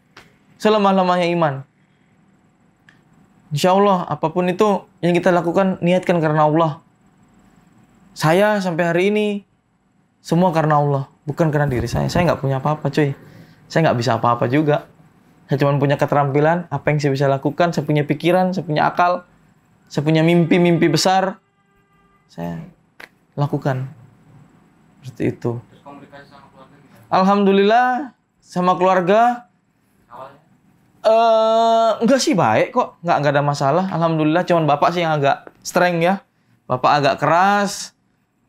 selemah 0.55 0.95
lemahnya 0.95 1.27
iman 1.35 1.53
Insya 3.53 3.77
Allah 3.77 4.07
apa 4.09 4.33
pun 4.33 4.49
itu 4.49 4.85
yang 5.05 5.13
kita 5.13 5.29
lakukan 5.29 5.77
niatkan 5.83 6.17
karena 6.17 6.49
Allah. 6.49 6.71
Saya 8.15 8.57
sampai 8.63 8.83
hari 8.89 9.03
ini 9.11 9.27
semua 10.23 10.49
karena 10.49 10.81
Allah 10.81 11.03
bukan 11.27 11.53
karena 11.53 11.69
diri 11.69 11.85
saya. 11.85 12.09
Saya 12.09 12.33
nggak 12.33 12.41
punya 12.41 12.57
apa-apa 12.57 12.89
cuy. 12.89 13.13
Saya 13.69 13.89
nggak 13.89 13.97
bisa 14.01 14.17
apa-apa 14.17 14.49
juga. 14.49 14.89
Saya 15.45 15.61
cuma 15.61 15.77
punya 15.77 15.99
keterampilan 15.99 16.65
apa 16.73 16.85
yang 16.89 16.97
saya 16.97 17.13
bisa 17.13 17.29
lakukan 17.29 17.69
saya 17.69 17.85
punya 17.85 18.01
pikiran 18.01 18.49
saya 18.49 18.65
punya 18.65 18.89
akal 18.89 19.29
saya 19.85 20.01
punya 20.01 20.25
mimpi-mimpi 20.25 20.89
besar. 20.89 21.37
Saya 22.25 22.65
lakukan 23.37 23.85
seperti 25.05 25.37
itu. 25.37 25.61
Alhamdulillah 27.13 28.17
sama 28.41 28.73
keluarga 28.73 29.45
uh, 31.05 32.01
enggak 32.01 32.19
sih 32.19 32.33
baik 32.33 32.73
kok, 32.73 32.99
enggak 33.05 33.17
enggak 33.21 33.33
ada 33.37 33.43
masalah. 33.45 33.85
Alhamdulillah 33.93 34.43
cuman 34.43 34.65
bapak 34.65 34.89
sih 34.91 35.05
yang 35.05 35.21
agak 35.21 35.47
streng 35.61 36.01
ya. 36.01 36.25
Bapak 36.65 36.91
agak 37.01 37.15
keras. 37.21 37.93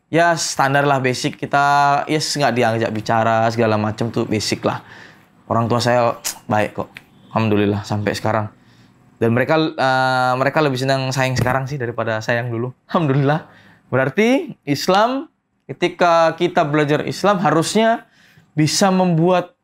Ya 0.07 0.39
standar 0.39 0.87
lah 0.87 1.03
basic 1.03 1.35
kita 1.35 2.07
yes, 2.07 2.31
nggak 2.39 2.55
diajak 2.55 2.91
bicara 2.95 3.51
segala 3.51 3.75
macam 3.77 4.09
tuh 4.09 4.25
basic 4.25 4.63
lah. 4.65 4.81
Orang 5.47 5.69
tua 5.69 5.83
saya 5.83 6.17
baik 6.53 6.79
kok. 6.79 6.89
Alhamdulillah 7.35 7.85
sampai 7.85 8.17
sekarang. 8.17 8.49
Dan 9.17 9.33
mereka 9.33 9.57
uh, 9.57 10.33
mereka 10.41 10.65
lebih 10.65 10.81
senang 10.81 11.09
sayang 11.13 11.37
sekarang 11.37 11.69
sih 11.69 11.77
daripada 11.77 12.21
sayang 12.25 12.49
dulu. 12.49 12.73
Alhamdulillah 12.89 13.67
Berarti 13.87 14.59
Islam 14.67 15.31
ketika 15.67 16.35
kita 16.35 16.67
belajar 16.67 17.07
Islam 17.07 17.39
harusnya 17.43 18.07
bisa 18.57 18.91
membuat 18.91 19.55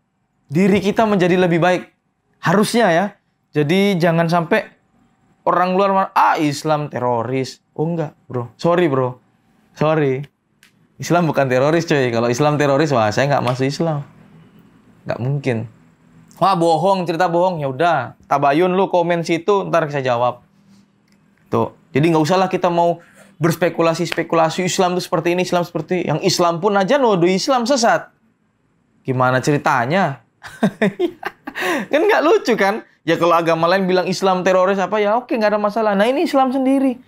diri 0.46 0.78
kita 0.78 1.08
menjadi 1.08 1.38
lebih 1.38 1.58
baik. 1.58 1.82
Harusnya 2.42 2.90
ya. 2.90 3.06
Jadi 3.54 3.96
jangan 4.02 4.26
sampai 4.26 4.66
orang 5.46 5.78
luar 5.78 6.10
ah 6.12 6.34
Islam 6.36 6.90
teroris. 6.90 7.62
Oh 7.72 7.86
enggak, 7.86 8.18
Bro. 8.26 8.50
Sorry, 8.58 8.90
Bro. 8.90 9.22
Sorry. 9.78 10.26
Islam 11.00 11.26
bukan 11.26 11.50
teroris, 11.50 11.86
coy. 11.88 12.14
Kalau 12.14 12.28
Islam 12.30 12.54
teroris, 12.58 12.94
wah 12.94 13.10
saya 13.10 13.26
nggak 13.26 13.44
masuk 13.46 13.66
Islam. 13.66 14.06
Nggak 15.02 15.18
mungkin. 15.18 15.56
Wah 16.38 16.54
bohong, 16.54 17.06
cerita 17.06 17.26
bohong. 17.26 17.58
Ya 17.58 17.68
udah, 17.70 18.14
tabayun 18.30 18.74
lu 18.74 18.86
komen 18.86 19.26
situ, 19.26 19.66
ntar 19.66 19.90
saya 19.90 20.14
jawab. 20.14 20.46
Tuh. 21.50 21.74
Jadi 21.90 22.14
nggak 22.14 22.22
usahlah 22.22 22.46
kita 22.46 22.70
mau 22.70 23.02
berspekulasi-spekulasi 23.42 24.62
Islam 24.62 24.94
itu 24.94 25.02
seperti 25.02 25.34
ini, 25.34 25.42
Islam 25.42 25.66
seperti 25.66 26.06
yang 26.06 26.22
Islam 26.22 26.62
pun 26.62 26.78
aja 26.78 26.96
nuduh 27.02 27.26
Islam 27.26 27.66
sesat. 27.66 28.14
Gimana 29.02 29.42
ceritanya? 29.42 30.22
kan 31.88 32.02
nggak 32.02 32.22
lucu 32.24 32.54
kan? 32.56 32.84
Ya 33.02 33.18
kalau 33.18 33.34
agama 33.34 33.66
lain 33.66 33.90
bilang 33.90 34.06
Islam 34.06 34.46
teroris 34.46 34.78
apa 34.78 35.02
ya 35.02 35.18
oke 35.18 35.34
nggak 35.34 35.58
ada 35.58 35.60
masalah. 35.60 35.92
Nah 35.98 36.06
ini 36.06 36.22
Islam 36.22 36.54
sendiri. 36.54 36.98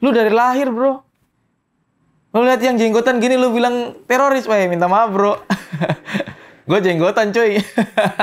Lu 0.00 0.12
dari 0.12 0.32
lahir 0.32 0.72
bro. 0.72 1.04
Lu 2.32 2.44
lihat 2.44 2.60
yang 2.60 2.76
jenggotan 2.76 3.20
gini 3.20 3.36
lu 3.36 3.52
bilang 3.52 4.00
teroris. 4.08 4.48
Wah 4.48 4.60
minta 4.68 4.88
maaf 4.88 5.12
bro. 5.12 5.36
gue 6.68 6.78
jenggotan 6.80 7.32
cuy. 7.36 7.60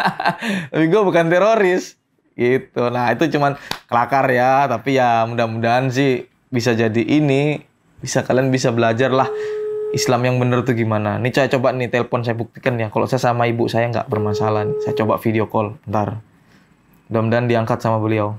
Tapi 0.73 0.85
gue 0.89 1.01
bukan 1.05 1.25
teroris. 1.29 1.97
Gitu. 2.33 2.83
Nah 2.89 3.13
itu 3.13 3.29
cuman 3.29 3.57
kelakar 3.85 4.25
ya. 4.33 4.65
Tapi 4.65 4.97
ya 4.97 5.25
mudah-mudahan 5.29 5.93
sih 5.93 6.25
bisa 6.49 6.73
jadi 6.73 7.01
ini. 7.01 7.61
Bisa 8.01 8.25
kalian 8.25 8.49
bisa 8.49 8.73
belajar 8.73 9.13
lah. 9.13 9.29
Islam 9.93 10.25
yang 10.25 10.41
bener 10.41 10.65
tuh 10.65 10.73
gimana. 10.73 11.21
Nih 11.21 11.29
saya 11.29 11.45
coba 11.53 11.69
nih 11.69 11.85
telepon 11.85 12.25
saya 12.25 12.33
buktikan 12.33 12.73
ya. 12.81 12.89
Kalau 12.89 13.05
saya 13.05 13.21
sama 13.21 13.45
ibu 13.45 13.69
saya 13.69 13.93
nggak 13.93 14.09
bermasalah. 14.09 14.65
Nih. 14.65 14.77
Saya 14.81 14.97
coba 14.97 15.21
video 15.21 15.45
call. 15.45 15.77
Ntar. 15.85 16.17
Mudah-mudahan 17.13 17.45
diangkat 17.45 17.77
sama 17.77 18.01
beliau. 18.01 18.33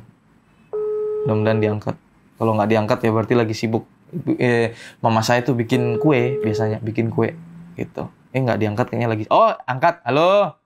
Mudah-mudahan 1.25 1.62
diangkat. 1.62 1.95
Kalau 2.35 2.53
nggak 2.59 2.69
diangkat 2.75 2.99
ya 3.07 3.11
berarti 3.14 3.35
lagi 3.38 3.55
sibuk. 3.55 3.87
Eh, 4.35 4.75
mama 4.99 5.23
saya 5.23 5.47
tuh 5.47 5.55
bikin 5.55 6.03
kue 6.03 6.43
biasanya, 6.43 6.83
bikin 6.83 7.14
kue 7.14 7.38
gitu. 7.79 8.11
Eh 8.35 8.43
nggak 8.43 8.59
diangkat 8.59 8.87
kayaknya 8.90 9.14
lagi. 9.14 9.25
Oh 9.31 9.55
angkat. 9.71 10.03
Halo. 10.03 10.59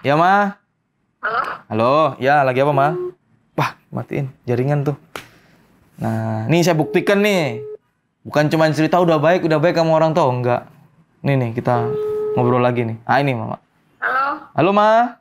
Ya 0.00 0.16
ma. 0.16 0.56
Halo. 1.20 1.40
Halo. 1.68 1.94
Ya 2.16 2.40
lagi 2.40 2.64
apa 2.64 2.72
ma? 2.72 2.96
Wah 3.60 3.76
matiin 3.92 4.32
jaringan 4.48 4.88
tuh. 4.88 4.96
Nah, 6.00 6.48
nih 6.48 6.64
saya 6.64 6.80
buktikan 6.80 7.20
nih. 7.20 7.71
Bukan 8.22 8.46
cuma 8.54 8.70
cerita 8.70 9.02
udah 9.02 9.18
baik, 9.18 9.50
udah 9.50 9.58
baik 9.58 9.74
kamu 9.74 9.98
orang 9.98 10.14
tua, 10.14 10.30
enggak. 10.30 10.62
Nih 11.26 11.34
nih 11.34 11.50
kita 11.58 11.90
ngobrol 12.38 12.62
lagi 12.62 12.86
nih. 12.86 12.96
Ah 13.02 13.18
ini 13.18 13.34
mama. 13.34 13.58
Halo. 13.98 14.26
Halo 14.54 14.70
ma. 14.70 15.18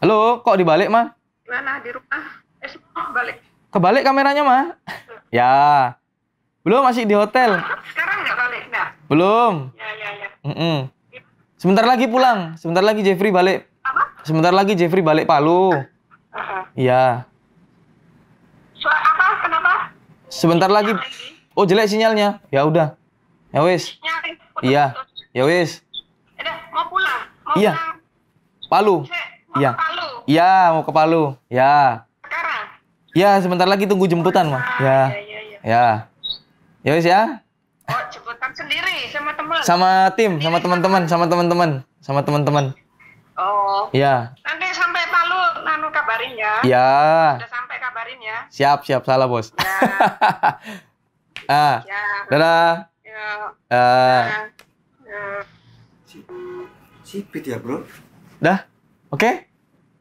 Halo, 0.00 0.40
kok 0.40 0.56
dibalik 0.56 0.88
ma? 0.88 1.12
Gimana 1.44 1.84
di 1.84 1.90
rumah? 1.92 2.24
Eh, 2.64 2.68
semua 2.72 3.12
balik. 3.12 3.44
Kebalik 3.68 4.02
kameranya 4.04 4.42
ma? 4.44 4.58
Ya. 5.28 5.92
Belum 6.64 6.80
masih 6.80 7.04
di 7.04 7.12
hotel. 7.12 7.60
Sekarang 7.92 8.24
nggak 8.24 8.36
balik, 8.40 8.62
nggak? 8.72 8.88
Belum. 9.12 9.54
Ya, 9.76 9.88
ya, 9.92 10.08
ya. 10.16 10.28
Mm-mm. 10.40 10.76
Sebentar 11.60 11.84
lagi 11.84 12.08
pulang. 12.08 12.56
Sebentar 12.56 12.80
lagi 12.80 13.04
Jeffrey 13.04 13.28
balik. 13.28 13.68
Apa? 13.84 14.24
Sebentar 14.24 14.56
lagi 14.56 14.72
Jeffrey 14.72 15.04
balik 15.04 15.28
Palu. 15.28 15.76
Iya. 16.72 17.28
Apa? 17.28 17.28
Kenapa? 17.28 17.37
Sebentar 20.28 20.68
lagi. 20.68 20.92
Oh 21.52 21.64
jelek 21.64 21.88
sinyalnya. 21.88 22.38
Ya 22.48 22.62
udah. 22.62 22.94
Ya 23.50 23.60
wis. 23.64 23.96
Iya. 24.60 24.92
Ya 25.32 25.42
wis. 25.44 25.80
Udah, 26.36 26.56
mau 26.70 26.84
pulang. 26.86 27.20
Mau 27.44 27.56
Iya. 27.56 27.72
Palu. 28.68 28.96
Iya. 29.56 29.72
ke 29.72 29.80
Palu. 29.80 30.08
Iya 30.28 30.50
mau 30.70 30.82
ke 30.84 30.92
Palu. 30.92 31.22
Ya. 31.48 32.04
Sekarang. 32.20 32.62
Ya 33.16 33.30
sebentar 33.40 33.64
lagi 33.64 33.88
tunggu 33.88 34.04
jemputan 34.04 34.52
mah. 34.52 34.60
Ah, 34.60 34.78
Ya. 34.78 35.00
iya, 35.08 35.18
iya, 35.18 35.40
iya. 35.40 35.58
Ya. 35.64 35.86
Ya 36.84 36.90
wis 36.94 37.06
ya. 37.08 37.20
Oh, 37.88 38.02
jemputan 38.12 38.52
sendiri 38.52 39.08
sama 39.08 39.32
teman. 39.32 39.58
Sama 39.64 39.90
tim, 40.12 40.32
sama 40.38 40.60
teman-teman, 40.60 41.02
sama 41.08 41.24
teman-teman, 41.24 41.70
sama 42.04 42.20
teman-teman. 42.20 42.64
Oh. 43.34 43.88
Ya. 43.96 44.36
Nanti 44.44 44.68
sampai 44.76 45.08
Palu, 45.08 45.64
nanu 45.64 45.88
kabarin 45.88 46.36
ya. 46.36 46.52
Ya. 46.62 46.90
Udah 47.40 47.48
sampai 47.48 47.80
kabarin 47.80 48.20
ya. 48.20 48.37
Siap, 48.48 48.84
siap 48.84 49.04
salah 49.04 49.28
bos. 49.28 49.52
Ya. 49.52 49.60
ah. 51.52 51.76
ya. 51.84 52.02
Dadah. 52.32 52.72
Ya. 53.04 53.24
Ah. 53.72 54.24
Ya. 55.04 55.24
Sipit 57.04 57.44
ya 57.48 57.56
bro. 57.56 57.84
Dah? 58.36 58.68
Oke? 59.08 59.48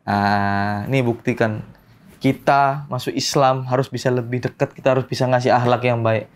Ah, 0.03 0.87
ini 0.87 1.03
buktikan. 1.03 1.63
Kita 2.17 2.87
masuk 2.91 3.15
Islam 3.15 3.67
harus 3.67 3.87
bisa 3.87 4.11
lebih 4.11 4.43
dekat, 4.43 4.73
kita 4.73 4.91
harus 4.95 5.05
bisa 5.07 5.27
ngasih 5.27 5.53
akhlak 5.53 5.83
yang 5.87 6.03
baik. 6.03 6.27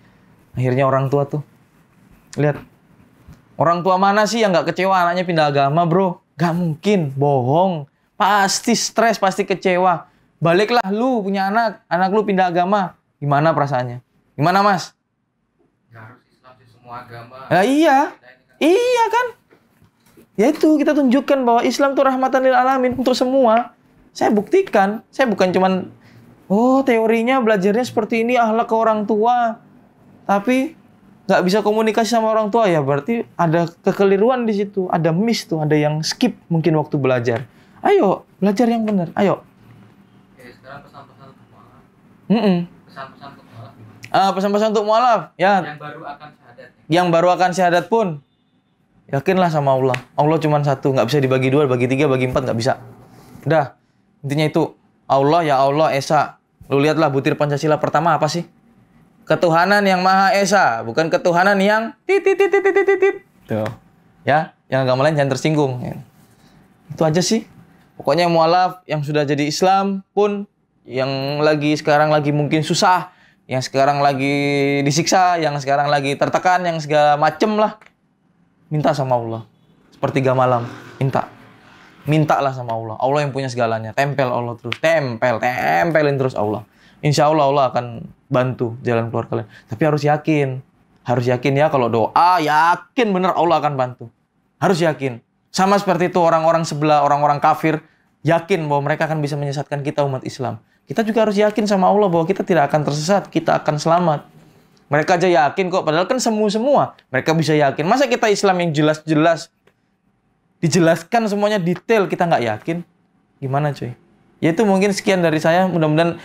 Akhirnya 0.55 0.87
orang 0.87 1.07
tua 1.11 1.27
tuh. 1.27 1.43
Lihat. 2.39 2.59
Orang 3.59 3.83
tua 3.83 3.99
mana 3.99 4.27
sih 4.27 4.43
yang 4.43 4.55
nggak 4.55 4.71
kecewa 4.71 4.95
anaknya 4.95 5.23
pindah 5.27 5.47
agama, 5.51 5.83
bro? 5.87 6.23
Gak 6.39 6.55
mungkin, 6.55 7.11
bohong. 7.13 7.85
Pasti 8.15 8.73
stres, 8.73 9.19
pasti 9.19 9.43
kecewa. 9.43 10.10
Baliklah 10.41 10.81
lu 10.89 11.21
punya 11.21 11.53
anak, 11.53 11.85
anak 11.85 12.09
lu 12.09 12.25
pindah 12.25 12.49
agama. 12.49 12.97
Gimana 13.21 13.53
perasaannya? 13.53 14.01
Gimana, 14.33 14.65
Mas? 14.65 14.97
Ya 15.93 16.01
harus 16.01 16.25
Islam 16.25 16.53
di 16.57 16.65
semua 16.65 17.05
agama. 17.05 17.45
Nah, 17.45 17.61
iya. 17.61 17.97
Iya 18.57 19.05
kan? 19.13 19.27
Ya 20.41 20.49
itu 20.49 20.69
kita 20.81 20.97
tunjukkan 20.97 21.39
bahwa 21.45 21.61
Islam 21.61 21.93
itu 21.93 22.01
rahmatan 22.01 22.41
lil 22.41 22.57
alamin 22.57 22.97
untuk 22.97 23.13
semua. 23.13 23.77
Saya 24.09 24.33
buktikan, 24.33 25.05
saya 25.13 25.29
bukan 25.29 25.53
cuman 25.53 25.93
oh 26.49 26.81
teorinya 26.81 27.37
belajarnya 27.39 27.85
seperti 27.85 28.25
ini 28.25 28.35
ahlak 28.41 28.65
ke 28.65 28.75
orang 28.75 29.05
tua. 29.05 29.61
Tapi 30.25 30.73
nggak 31.29 31.41
bisa 31.45 31.59
komunikasi 31.61 32.11
sama 32.11 32.33
orang 32.33 32.49
tua 32.51 32.67
ya 32.67 32.81
berarti 32.83 33.23
ada 33.37 33.69
kekeliruan 33.85 34.43
di 34.43 34.57
situ, 34.57 34.89
ada 34.89 35.13
miss 35.13 35.45
tuh, 35.45 35.61
ada 35.61 35.77
yang 35.77 36.01
skip 36.01 36.33
mungkin 36.49 36.75
waktu 36.75 36.97
belajar. 36.97 37.45
Ayo, 37.85 38.25
belajar 38.41 38.67
yang 38.67 38.83
benar. 38.83 39.13
Ayo. 39.15 39.41
Oke, 40.35 40.53
sekarang 40.57 40.85
pesan-pesan 40.85 41.27
untuk 41.33 41.47
mualaf. 41.49 41.81
Mm-mm. 42.31 42.57
Pesan-pesan 42.87 43.27
untuk 43.35 43.43
mualaf 43.43 43.71
gimana? 43.75 44.09
Ah, 44.15 44.29
pesan-pesan 44.31 44.67
untuk 44.71 44.85
mualaf. 44.87 45.21
Ya, 45.35 45.53
Yang 45.59 45.79
baru 45.79 46.01
akan 46.07 46.29
syahadat. 46.31 46.67
yang 46.87 47.07
baru 47.11 47.27
akan 47.35 47.49
syahadat 47.51 47.85
pun 47.87 48.07
yakinlah 49.07 49.51
sama 49.51 49.75
Allah. 49.75 49.97
Allah 50.15 50.37
cuma 50.39 50.63
satu, 50.63 50.95
nggak 50.95 51.07
bisa 51.11 51.19
dibagi 51.19 51.51
dua, 51.51 51.67
bagi 51.67 51.91
tiga, 51.91 52.07
bagi 52.07 52.31
empat 52.31 52.47
nggak 52.47 52.55
bisa. 52.57 52.79
Udah, 53.43 53.75
intinya 54.23 54.47
itu 54.47 54.63
Allah 55.05 55.41
ya 55.43 55.59
Allah 55.59 55.91
Esa. 55.91 56.39
Lu 56.71 56.79
lihatlah 56.79 57.11
butir 57.11 57.35
Pancasila 57.35 57.75
pertama 57.75 58.15
apa 58.15 58.31
sih? 58.31 58.47
Ketuhanan 59.27 59.83
yang 59.83 59.99
Maha 59.99 60.31
Esa, 60.35 60.87
bukan 60.87 61.11
ketuhanan 61.11 61.59
yang 61.59 61.91
titit 62.07 62.39
titit 62.39 62.63
titit 62.63 62.85
titit. 62.87 63.15
Tuh. 63.47 63.67
Ya, 64.23 64.55
yang 64.71 64.87
agama 64.87 65.03
lain 65.03 65.19
jangan 65.19 65.35
tersinggung. 65.35 65.83
Itu 66.87 67.03
aja 67.03 67.19
sih. 67.19 67.43
Pokoknya 67.99 68.31
mualaf 68.31 68.81
yang 68.87 69.03
sudah 69.03 69.27
jadi 69.27 69.43
Islam 69.43 70.01
pun 70.15 70.47
yang 70.85 71.41
lagi 71.41 71.77
sekarang 71.77 72.09
lagi 72.09 72.33
mungkin 72.33 72.65
susah, 72.65 73.13
yang 73.45 73.61
sekarang 73.61 73.99
lagi 73.99 74.79
disiksa, 74.81 75.37
yang 75.37 75.57
sekarang 75.59 75.91
lagi 75.91 76.15
tertekan, 76.15 76.65
yang 76.65 76.77
segala 76.81 77.19
macem 77.19 77.53
lah. 77.57 77.77
Minta 78.71 78.95
sama 78.95 79.19
Allah. 79.19 79.43
Sepertiga 79.91 80.31
malam, 80.31 80.65
minta. 80.97 81.27
Mintalah 82.09 82.49
sama 82.55 82.73
Allah. 82.73 82.95
Allah 82.97 83.19
yang 83.21 83.31
punya 83.35 83.51
segalanya. 83.51 83.93
Tempel 83.93 84.25
Allah 84.25 84.57
terus. 84.57 84.73
Tempel, 84.81 85.37
tempelin 85.37 86.17
terus 86.17 86.33
Allah. 86.33 86.65
Insya 87.01 87.29
Allah 87.29 87.45
Allah 87.45 87.63
akan 87.69 87.85
bantu 88.31 88.77
jalan 88.81 89.13
keluar 89.13 89.29
kalian. 89.29 89.49
Tapi 89.69 89.81
harus 89.85 90.01
yakin. 90.01 90.61
Harus 91.01 91.25
yakin 91.29 91.53
ya 91.57 91.67
kalau 91.73 91.89
doa, 91.89 92.37
yakin 92.37 93.09
bener 93.09 93.33
Allah 93.33 93.57
akan 93.57 93.73
bantu. 93.73 94.05
Harus 94.61 94.81
yakin. 94.85 95.17
Sama 95.49 95.75
seperti 95.81 96.13
itu 96.13 96.21
orang-orang 96.21 96.61
sebelah, 96.61 97.01
orang-orang 97.01 97.41
kafir, 97.41 97.81
yakin 98.21 98.69
bahwa 98.69 98.85
mereka 98.85 99.09
akan 99.09 99.19
bisa 99.19 99.33
menyesatkan 99.33 99.81
kita 99.81 100.05
umat 100.05 100.21
Islam. 100.23 100.61
Kita 100.91 101.07
juga 101.07 101.23
harus 101.23 101.39
yakin 101.39 101.63
sama 101.63 101.87
Allah 101.87 102.11
bahwa 102.11 102.27
kita 102.27 102.43
tidak 102.43 102.67
akan 102.67 102.83
tersesat, 102.83 103.31
kita 103.31 103.63
akan 103.63 103.79
selamat. 103.79 104.27
Mereka 104.91 105.15
aja 105.15 105.47
yakin 105.47 105.71
kok, 105.71 105.87
padahal 105.87 106.03
kan 106.03 106.19
semua-semua. 106.19 106.99
Mereka 107.15 107.31
bisa 107.31 107.55
yakin. 107.55 107.87
Masa 107.87 108.11
kita 108.11 108.27
Islam 108.27 108.59
yang 108.59 108.75
jelas-jelas 108.75 109.47
dijelaskan 110.59 111.31
semuanya 111.31 111.63
detail, 111.63 112.11
kita 112.11 112.27
nggak 112.27 112.43
yakin? 112.43 112.83
Gimana 113.39 113.71
cuy? 113.71 113.95
Ya 114.43 114.51
itu 114.51 114.67
mungkin 114.67 114.91
sekian 114.91 115.23
dari 115.23 115.39
saya. 115.39 115.63
Mudah-mudahan 115.71 116.19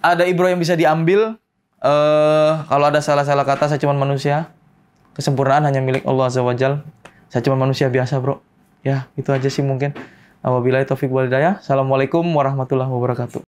ada 0.00 0.24
ibro 0.24 0.48
yang 0.48 0.56
bisa 0.56 0.72
diambil. 0.72 1.36
eh 1.84 2.52
kalau 2.72 2.88
ada 2.88 3.04
salah-salah 3.04 3.44
kata, 3.44 3.68
saya 3.68 3.80
cuma 3.84 3.92
manusia. 3.92 4.48
Kesempurnaan 5.12 5.68
hanya 5.68 5.84
milik 5.84 6.08
Allah 6.08 6.32
Azza 6.32 6.40
wa 6.40 6.56
Jal. 6.56 6.80
Saya 7.28 7.44
cuma 7.44 7.60
manusia 7.60 7.92
biasa, 7.92 8.16
bro. 8.16 8.40
Ya, 8.80 9.12
itu 9.12 9.28
aja 9.28 9.52
sih 9.52 9.60
mungkin. 9.60 9.92
Wabillahi 10.42 10.82
taufik 10.90 11.06
wal 11.14 11.30
hidayah. 11.30 11.62
Assalamualaikum 11.62 12.26
warahmatullahi 12.26 12.90
wabarakatuh. 12.90 13.51